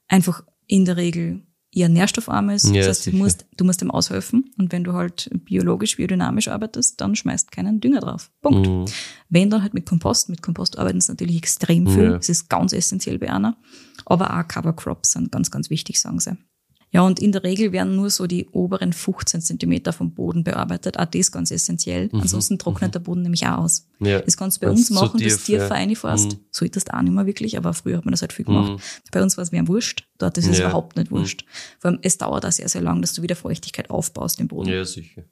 [0.08, 1.44] einfach in der Regel
[1.76, 2.68] eher nährstoffarm ist.
[2.68, 4.52] Ja, das heißt, du musst, du musst dem aushelfen.
[4.58, 8.32] Und wenn du halt biologisch, biodynamisch arbeitest, dann schmeißt keinen Dünger drauf.
[8.42, 8.68] Punkt.
[8.68, 8.86] Mhm.
[9.30, 12.04] Wenn dann halt mit Kompost, mit Kompost arbeiten sie natürlich extrem viel.
[12.04, 12.18] Ja.
[12.18, 13.58] Das ist ganz essentiell bei einer.
[14.06, 16.38] Aber auch Cover Crops sind ganz, ganz wichtig, sagen sie.
[16.94, 21.00] Ja, und in der Regel werden nur so die oberen 15 Zentimeter vom Boden bearbeitet.
[21.00, 22.08] Auch das ganz essentiell.
[22.14, 23.88] Ansonsten trocknet der Boden nämlich auch aus.
[23.98, 24.06] Mhm.
[24.08, 24.20] Ja.
[24.22, 25.68] Das kannst du bei Wenn's uns machen, tief, das tiefer ja.
[25.70, 26.34] reinfährst.
[26.34, 26.40] Mhm.
[26.52, 28.80] So ist das auch nicht mehr wirklich, aber früher hat man das halt viel gemacht.
[29.12, 30.08] Bei uns war es ein Wurscht.
[30.20, 30.66] Dort ist es Ja.
[30.66, 30.70] Mhm.
[30.70, 31.46] überhaupt nicht wurscht.
[31.80, 34.70] Vor allem, es dauert auch sehr, sehr lang, dass du wieder Feuchtigkeit aufbaust im Boden.
[34.70, 35.24] Ja, sicher.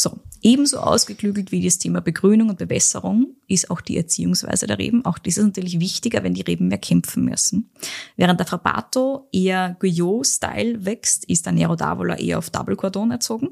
[0.00, 5.04] So, ebenso ausgeklügelt wie das Thema Begrünung und Bewässerung ist auch die Erziehungsweise der Reben.
[5.04, 7.70] Auch das ist natürlich wichtiger, wenn die Reben mehr kämpfen müssen.
[8.16, 13.50] Während der Frappato eher Guyot-Style wächst, ist der Nero d'Avola eher auf Double Cordon erzogen.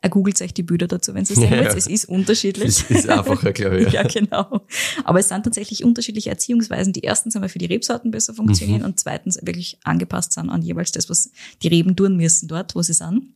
[0.00, 1.64] Er googelt euch die Bilder dazu, wenn Sie es sehen Ja.
[1.64, 2.76] Es ist unterschiedlich.
[2.76, 3.92] Das ist einfacher, glaube ich.
[3.92, 4.64] Ja, genau.
[5.02, 9.00] Aber es sind tatsächlich unterschiedliche Erziehungsweisen, die erstens einmal für die Rebsorten besser funktionieren und
[9.00, 12.94] zweitens wirklich angepasst sind an jeweils das, was die Reben tun müssen dort, wo sie
[12.94, 13.34] sind.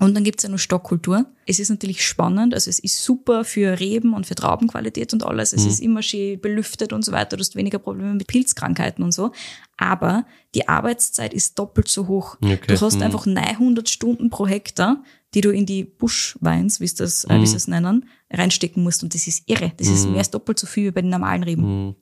[0.00, 1.26] Und dann gibt's ja noch Stockkultur.
[1.46, 5.52] Es ist natürlich spannend, also es ist super für Reben und für Traubenqualität und alles.
[5.52, 7.36] Es ist immer schön belüftet und so weiter.
[7.36, 9.32] Du hast weniger Probleme mit Pilzkrankheiten und so.
[9.76, 10.24] Aber
[10.54, 12.36] die Arbeitszeit ist doppelt so hoch.
[12.42, 12.58] Okay.
[12.74, 13.02] Du hast Mhm.
[13.02, 17.46] einfach 900 Stunden pro Hektar, die du in die Buschweins, wie sie das, äh, wie
[17.46, 19.02] sie es nennen, reinstecken musst.
[19.02, 19.72] Und das ist irre.
[19.76, 21.88] Das ist mehr als doppelt so viel wie bei den normalen Reben.
[21.88, 21.94] Mhm.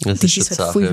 [0.00, 0.90] Das, Das schon ist halt voll ja.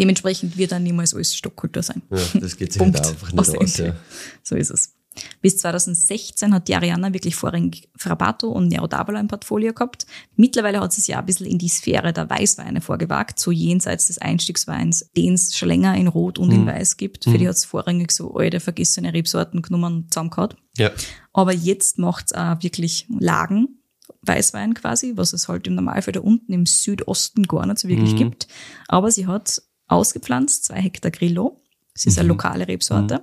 [0.00, 2.02] Dementsprechend wird dann niemals alles Stockkultur sein.
[2.10, 2.96] Ja, das geht sich Punkt.
[2.98, 3.76] halt einfach nicht Aus aus.
[3.78, 3.94] Ja.
[4.42, 4.94] So ist es.
[5.40, 10.06] Bis 2016 hat die Ariana wirklich vorrangig Frappato und Nero d'Avola im Portfolio gehabt.
[10.36, 14.06] Mittlerweile hat sie es ja ein bisschen in die Sphäre der Weißweine vorgewagt, so jenseits
[14.06, 17.24] des Einstiegsweins, den es schon länger in Rot und in Weiß gibt.
[17.24, 20.54] Für die hat es vorrangig so alte, vergessene Rebsorten genommen und zusammengehauen.
[20.76, 20.90] ja.
[21.32, 23.68] Aber jetzt macht's auch wirklich Lagen,
[24.22, 28.16] Weißwein quasi, was es halt im Normalfall da unten im Südosten gar nicht so wirklich
[28.16, 28.48] gibt.
[28.88, 31.60] Aber sie hat ausgepflanzt, zwei Hektar Grillo.
[31.94, 33.22] Das ist eine lokale Rebsorte.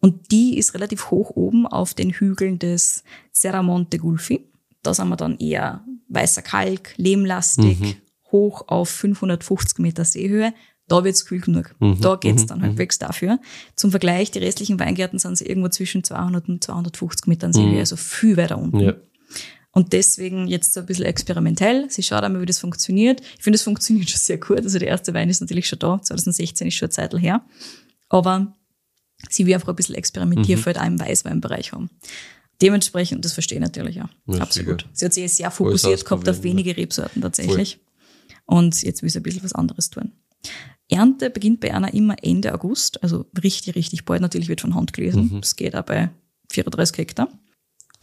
[0.00, 4.44] Und die ist relativ hoch oben auf den Hügeln des Serramonte Gulfi.
[4.82, 7.96] Da sind wir dann eher weißer Kalk, lehmlastig,
[8.30, 10.52] hoch auf 550 Meter Seehöhe.
[10.86, 11.74] Da wird's kühl genug.
[12.00, 13.38] Da geht's dann halbwegs dafür.
[13.74, 17.96] Zum Vergleich, die restlichen Weingärten sind sie irgendwo zwischen 200 und 250 Metern Seehöhe, also
[17.96, 18.80] viel weiter unten.
[18.80, 18.94] Ja.
[19.72, 21.90] Und deswegen jetzt so ein bisschen experimentell.
[21.90, 23.22] Sie schaut einmal, wie das funktioniert.
[23.36, 24.58] Ich finde, es funktioniert schon sehr gut.
[24.58, 26.00] Also der erste Wein ist natürlich schon da.
[26.00, 27.44] 2016 ist schon eine Zeit her.
[28.08, 28.54] Aber
[29.30, 31.90] sie will einfach ein bisschen Experimentierfeld auch im Weißweinbereich haben.
[32.62, 34.08] Dementsprechend, das verstehe ich natürlich auch.
[34.26, 34.82] Ja, Absolut.
[34.82, 34.90] sicher.
[34.92, 37.80] Sie hat sich sehr fokussiert gehabt auf wenige Rebsorten tatsächlich.
[38.46, 40.12] Und jetzt will sie ein bisschen was anderes tun.
[40.88, 44.20] Ernte beginnt bei einer immer Ende August, also richtig, richtig bald.
[44.20, 45.30] Natürlich wird von Hand gelesen.
[45.32, 45.40] Mhm.
[45.40, 46.10] Das geht auch bei
[46.52, 47.28] 34 Hektar.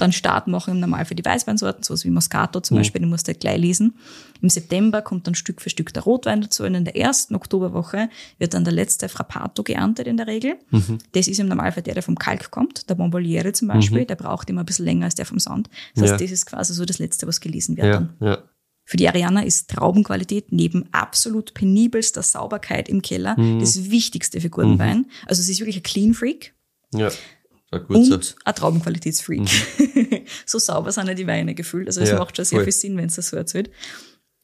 [0.01, 2.79] Dann Start machen im Normal für die Weißweinsorten, sowas wie Moscato zum Mhm.
[2.79, 3.95] Beispiel, den musst du halt gleich lesen.
[4.41, 8.09] Im September kommt dann Stück für Stück der Rotwein dazu und in der ersten Oktoberwoche
[8.39, 10.55] wird dann der letzte Frappato geerntet in der Regel.
[10.71, 10.97] Mhm.
[11.11, 14.49] Das ist im Normalfall der, der vom Kalk kommt, der Bomboliere zum Beispiel, der braucht
[14.49, 15.69] immer ein bisschen länger als der vom Sand.
[15.93, 16.17] Das heißt, Mhm.
[16.19, 16.23] Ja.
[16.25, 18.13] das ist quasi so das letzte, was gelesen wird Ja, dann.
[18.19, 18.37] ja.
[18.83, 23.59] Für die Ariana ist Traubenqualität neben absolut penibelster Sauberkeit im Keller Mhm.
[23.59, 25.05] das Wichtigste für guten Wein.
[25.27, 26.53] Also sie ist wirklich ein Clean Freak
[26.93, 27.09] Ja.
[27.71, 29.47] Und ein Traubenqualitätsfreak.
[30.45, 31.87] so sauber sind ja die Weine gefüllt.
[31.87, 32.63] Also es Ja, macht schon sehr voll.
[32.65, 33.69] viel Sinn, wenn es das so erzählt.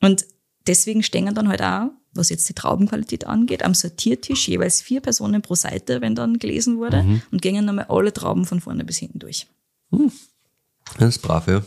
[0.02, 0.26] Und
[0.66, 5.42] deswegen stehen dann halt auch, was jetzt die Traubenqualität angeht, am Sortiertisch jeweils vier Personen
[5.42, 7.22] pro Seite, wenn dann gelesen wurde, Mhm.
[7.32, 9.48] und gehen nochmal alle Trauben von vorne bis hinten durch.
[10.98, 11.62] Das ist brav, ja.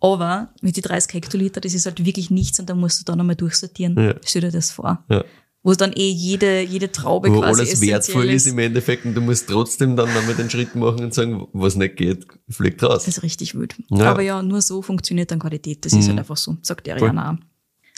[0.00, 3.18] Aber mit die 30 Hektoliter, das ist halt wirklich nichts und da musst du dann
[3.18, 3.96] nochmal durchsortieren.
[3.98, 4.14] Ja.
[4.24, 5.04] Stell dir das vor.
[5.10, 5.24] ja.
[5.62, 9.20] Wo dann eh jede, jede Traube Wo quasi alles wertvoll ist im Endeffekt und du
[9.20, 13.04] musst trotzdem dann nochmal den Schritt machen und sagen, was nicht geht, fliegt raus.
[13.04, 13.74] Das ist richtig wild.
[13.90, 13.96] Ja.
[13.96, 14.00] Mhm.
[14.02, 15.84] Aber ja, nur so funktioniert dann Qualität.
[15.84, 17.36] Das ist halt einfach so, sagt Ariana auch.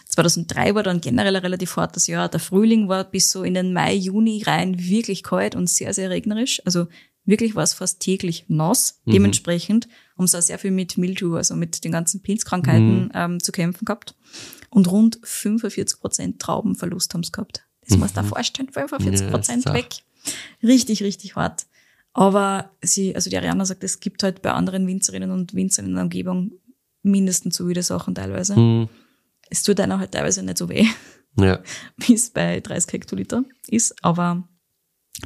[0.09, 2.29] 2003 war dann generell ein relativ hartes Jahr.
[2.29, 6.11] Der Frühling war bis so in den Mai, Juni rein wirklich kalt und sehr, sehr
[6.11, 6.61] regnerisch.
[6.67, 6.87] Also
[7.25, 9.01] wirklich war es fast täglich nass.
[9.05, 9.13] Mhm.
[9.13, 9.89] Dementsprechend
[10.19, 13.11] haben sie auch sehr viel mit Mildew, also mit den ganzen Pilzkrankheiten Mhm.
[13.15, 14.15] ähm, zu kämpfen gehabt.
[14.75, 17.65] Und rund 45 Prozent Traubenverlust haben sie gehabt.
[17.87, 19.71] Das musst du dir vorstellen, 45 Prozent Mhm.
[19.71, 19.89] Ja, weg.
[20.63, 21.67] Richtig, richtig hart.
[22.15, 25.95] Aber sie, also die Ariana sagt, es gibt halt bei anderen Winzerinnen und Winzern in
[25.95, 26.53] der Umgebung
[27.03, 28.57] mindestens so wieder Sachen teilweise.
[28.59, 28.89] Mhm.
[29.51, 30.87] Es tut einer halt teilweise nicht so weh,
[31.39, 31.61] Ja.
[31.99, 34.49] wie es bei 30 Hektoliter ist, aber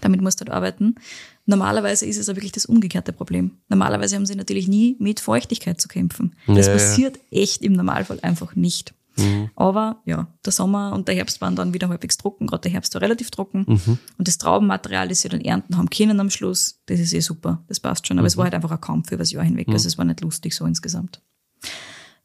[0.00, 0.96] damit musst du halt arbeiten.
[1.44, 3.58] Normalerweise ist es aber wirklich das umgekehrte Problem.
[3.68, 6.34] Normalerweise haben sie natürlich nie mit Feuchtigkeit zu kämpfen.
[6.48, 6.78] Das Ja, ja.
[6.78, 8.94] passiert echt im Normalfall einfach nicht.
[9.18, 9.50] Mhm.
[9.56, 12.94] Aber ja, der Sommer und der Herbst waren dann wieder halbwegs trocken, gerade der Herbst
[12.94, 13.64] war relativ trocken.
[13.66, 13.98] Mhm.
[14.18, 17.64] Und das Traubenmaterial, das sie dann ernten haben können am Schluss, das ist eh super,
[17.68, 18.18] das passt schon.
[18.18, 18.28] Aber Mhm.
[18.28, 20.54] es war halt einfach ein Kampf über das Jahr hinweg, also es war nicht lustig
[20.54, 21.20] so insgesamt.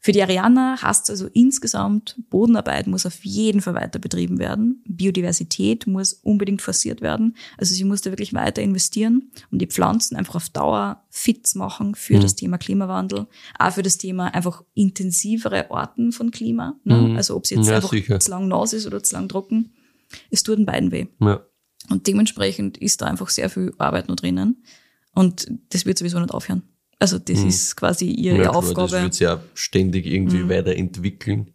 [0.04, 4.82] Für die Ariana heißt es also insgesamt, Bodenarbeit muss auf jeden Fall weiter betrieben werden.
[4.84, 7.36] Biodiversität muss unbedingt forciert werden.
[7.56, 11.94] Also sie muss da wirklich weiter investieren und die Pflanzen einfach auf Dauer fit machen
[11.94, 16.74] für das Thema Klimawandel, auch für das Thema einfach intensivere Orten von Klima.
[16.82, 16.96] Ne?
[16.96, 17.16] Mhm.
[17.16, 18.18] Also ob es jetzt Ja, einfach sicher.
[18.18, 19.72] zu lang nass ist oder zu lang trocken.
[20.32, 21.06] Es tut den beiden weh.
[21.20, 21.46] Ja.
[21.90, 24.64] Und dementsprechend ist da einfach sehr viel Arbeit noch drinnen.
[25.14, 26.64] Und das wird sowieso nicht aufhören.
[27.02, 28.92] Also das ist quasi ihre ja, klar, Aufgabe.
[28.92, 31.50] Das wird sich ja ständig irgendwie weiterentwickeln.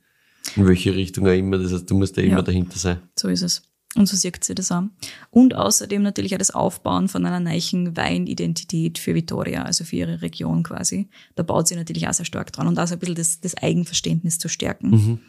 [0.57, 1.57] In welche Richtung auch immer.
[1.57, 2.41] Das heißt, du musst ja immer Ja.
[2.41, 2.99] dahinter sein.
[3.17, 3.61] So ist es.
[3.95, 4.91] Und so sieht sie das an.
[5.31, 10.21] Und außerdem natürlich auch das Aufbauen von einer neuen Weinidentität für Vitoria, also für ihre
[10.21, 11.07] Region quasi.
[11.35, 13.55] Da baut sie natürlich auch sehr stark dran und auch so ein bisschen das, das
[13.55, 14.89] Eigenverständnis zu stärken.
[14.89, 15.19] Mhm.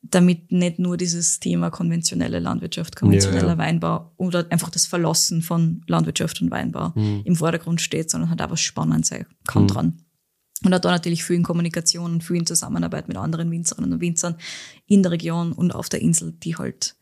[0.00, 3.58] Damit nicht nur dieses Thema konventionelle Landwirtschaft, konventioneller Ja, ja.
[3.58, 7.22] Weinbau oder einfach das Verlassen von Landwirtschaft und Weinbau Mhm.
[7.24, 10.02] im Vordergrund steht, sondern halt auch was spannend sein kann dran.
[10.64, 14.00] Und auch da natürlich viel in Kommunikation und viel in Zusammenarbeit mit anderen Winzerinnen und
[14.00, 14.36] Winzern
[14.86, 16.96] in der Region und auf der Insel, die halt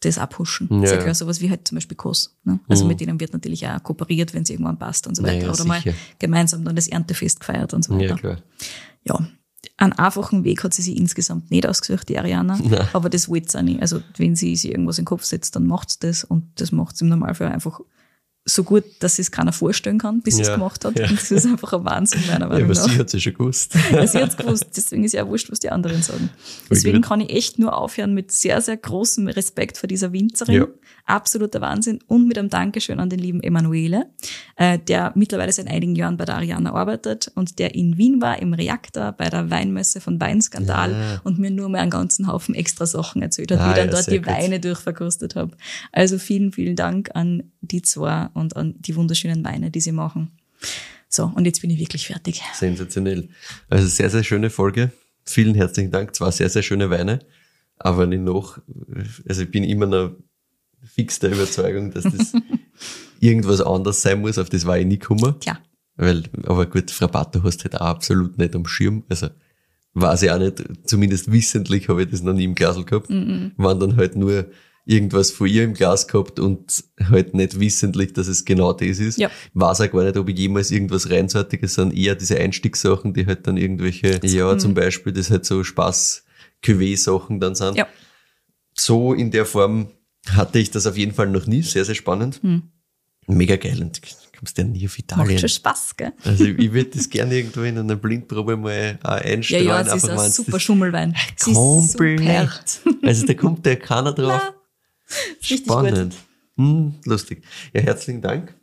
[0.00, 0.68] das abhuschen.
[0.82, 1.02] Ja, Sehr ja.
[1.02, 2.36] klar, sowas wie halt zum Beispiel Kos.
[2.44, 2.60] Ne?
[2.68, 5.38] Also mit denen wird natürlich auch kooperiert, wenn es irgendwann passt und so weiter.
[5.46, 5.94] Naja, Oder mal sicher.
[6.18, 8.14] gemeinsam dann das Erntefest gefeiert und so Ja, weiter.
[8.16, 8.42] klar.
[9.04, 9.28] Ja,
[9.76, 12.58] einen einfachen Weg hat sie sich insgesamt nicht ausgesucht, die Ariana.
[12.62, 12.88] Nein.
[12.92, 13.82] Aber das wollte sie auch nicht.
[13.82, 16.70] Also wenn sie sich irgendwas in den Kopf setzt, dann macht sie das und das
[16.70, 17.80] macht sie im Normalfall einfach
[18.46, 20.98] so gut, dass es keiner vorstellen kann, bis sie es Ja, gemacht hat.
[20.98, 21.08] ja.
[21.08, 22.88] Und das ist einfach ein Wahnsinn, meiner Ja, Meinung aber nach.
[22.90, 23.74] sie hat es ja schon gewusst.
[23.90, 26.28] Ja, sie hat's gewusst, deswegen ist ja wurscht, was die anderen sagen.
[26.70, 30.54] Deswegen kann ich echt nur aufhören mit sehr, sehr großem Respekt vor dieser Winzerin.
[30.54, 30.66] Ja.
[31.06, 31.98] Absoluter Wahnsinn.
[32.06, 34.06] Und mit einem Dankeschön an den lieben Emanuele,
[34.56, 38.40] äh, der mittlerweile seit einigen Jahren bei der Ariana arbeitet und der in Wien war,
[38.40, 41.20] im Reaktor, bei der Weinmesse von Weinskandal Ja.
[41.24, 43.92] und mir nur mal einen ganzen Haufen extra Sachen erzählt hat, Ah, wie dann ja,
[43.92, 44.26] dort die gut.
[44.28, 45.56] Weine durchverkostet habe.
[45.92, 50.32] Also vielen, vielen Dank an die zwei und an die wunderschönen Weine, die sie machen.
[51.08, 52.42] So, und jetzt bin ich wirklich fertig.
[52.54, 53.28] Sensationell.
[53.70, 54.92] Also sehr, sehr schöne Folge.
[55.24, 56.14] Vielen herzlichen Dank.
[56.14, 57.20] Zwar sehr, sehr schöne Weine,
[57.78, 58.58] aber nicht noch,
[59.28, 60.16] also ich bin immer noch
[60.84, 62.32] fix der Überzeugung, dass das
[63.20, 65.34] irgendwas anderes sein muss, auf das war ich nie gekommen.
[65.40, 65.58] Tja.
[65.96, 69.04] Weil, aber gut, Frappato hast du halt auch absolut nicht am Schirm.
[69.08, 69.28] Also
[69.94, 73.08] weiß ich auch nicht, zumindest wissentlich habe ich das noch nie im Glas gehabt.
[73.08, 74.46] Waren dann halt nur
[74.86, 79.18] irgendwas von ihr im Glas gehabt und halt nicht wissentlich, dass es genau das ist.
[79.18, 79.30] Ja.
[79.54, 83.46] Weiß auch gar nicht, ob ich jemals irgendwas reinsortiges sind, eher diese Einstiegssachen, die halt
[83.46, 86.24] dann irgendwelche, ja, zum Beispiel, das halt so spaß
[86.96, 87.76] sachen dann sind.
[87.76, 87.86] Ja.
[88.74, 89.88] So in der Form
[90.30, 91.62] hatte ich das auf jeden Fall noch nie.
[91.62, 92.40] Sehr, sehr spannend.
[93.26, 93.80] Mega geil.
[93.82, 95.04] Und du kommst ja nie auf Hm.
[95.10, 95.38] Macht Italien.
[95.40, 96.12] schon Spaß, gell?
[96.24, 99.64] Also ich würde das gerne irgendwo in einer Blindprobe mal auch Ja, einstreuen.
[99.66, 101.14] ja, es ist ein super Schummelwein.
[101.42, 102.62] Komplett.
[102.68, 102.96] super.
[103.02, 104.40] Also da kommt ja keiner drauf.
[104.42, 104.54] Richtig
[105.40, 106.14] Spannend.
[106.56, 107.44] Hm, lustig.
[107.72, 108.54] Ja, herzlichen Dank.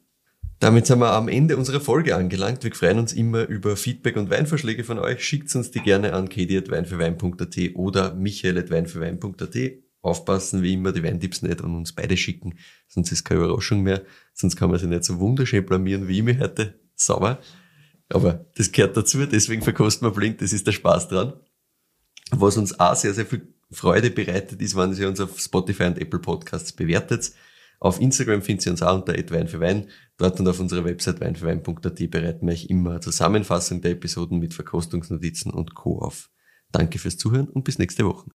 [0.60, 2.64] Damit sind wir am Ende unserer Folge angelangt.
[2.64, 5.24] Wir freuen uns immer über Feedback und Weinvorschläge von euch.
[5.24, 9.58] Schickt uns die gerne an kedi.weinfürwein.at oder michael.weinfürwein.at.
[10.04, 12.56] Aufpassen, wie immer, die Weintipps nicht an uns beide schicken,
[12.88, 14.04] sonst ist keine Überraschung mehr.
[14.34, 16.80] Sonst kann man sich nicht so wunderschön blamieren wie mich heute.
[16.96, 17.40] Sauber.
[18.10, 21.34] Aber das gehört dazu, deswegen verkosten wir blind, das ist der Spaß dran.
[22.32, 25.98] Was uns auch sehr, sehr viel Freude bereitet ist, wenn ihr uns auf Spotify und
[25.98, 27.32] Apple Podcasts bewertet.
[27.80, 29.88] Auf Instagram findet ihr uns auch unter Wein für Wein.
[30.18, 35.52] Dort und auf unserer Website weinfürwein.at bereiten wir euch immer Zusammenfassung der Episoden mit Verkostungsnotizen
[35.52, 36.00] und Co.
[36.00, 36.30] auf.
[36.72, 38.30] Danke fürs Zuhören und bis nächste Woche.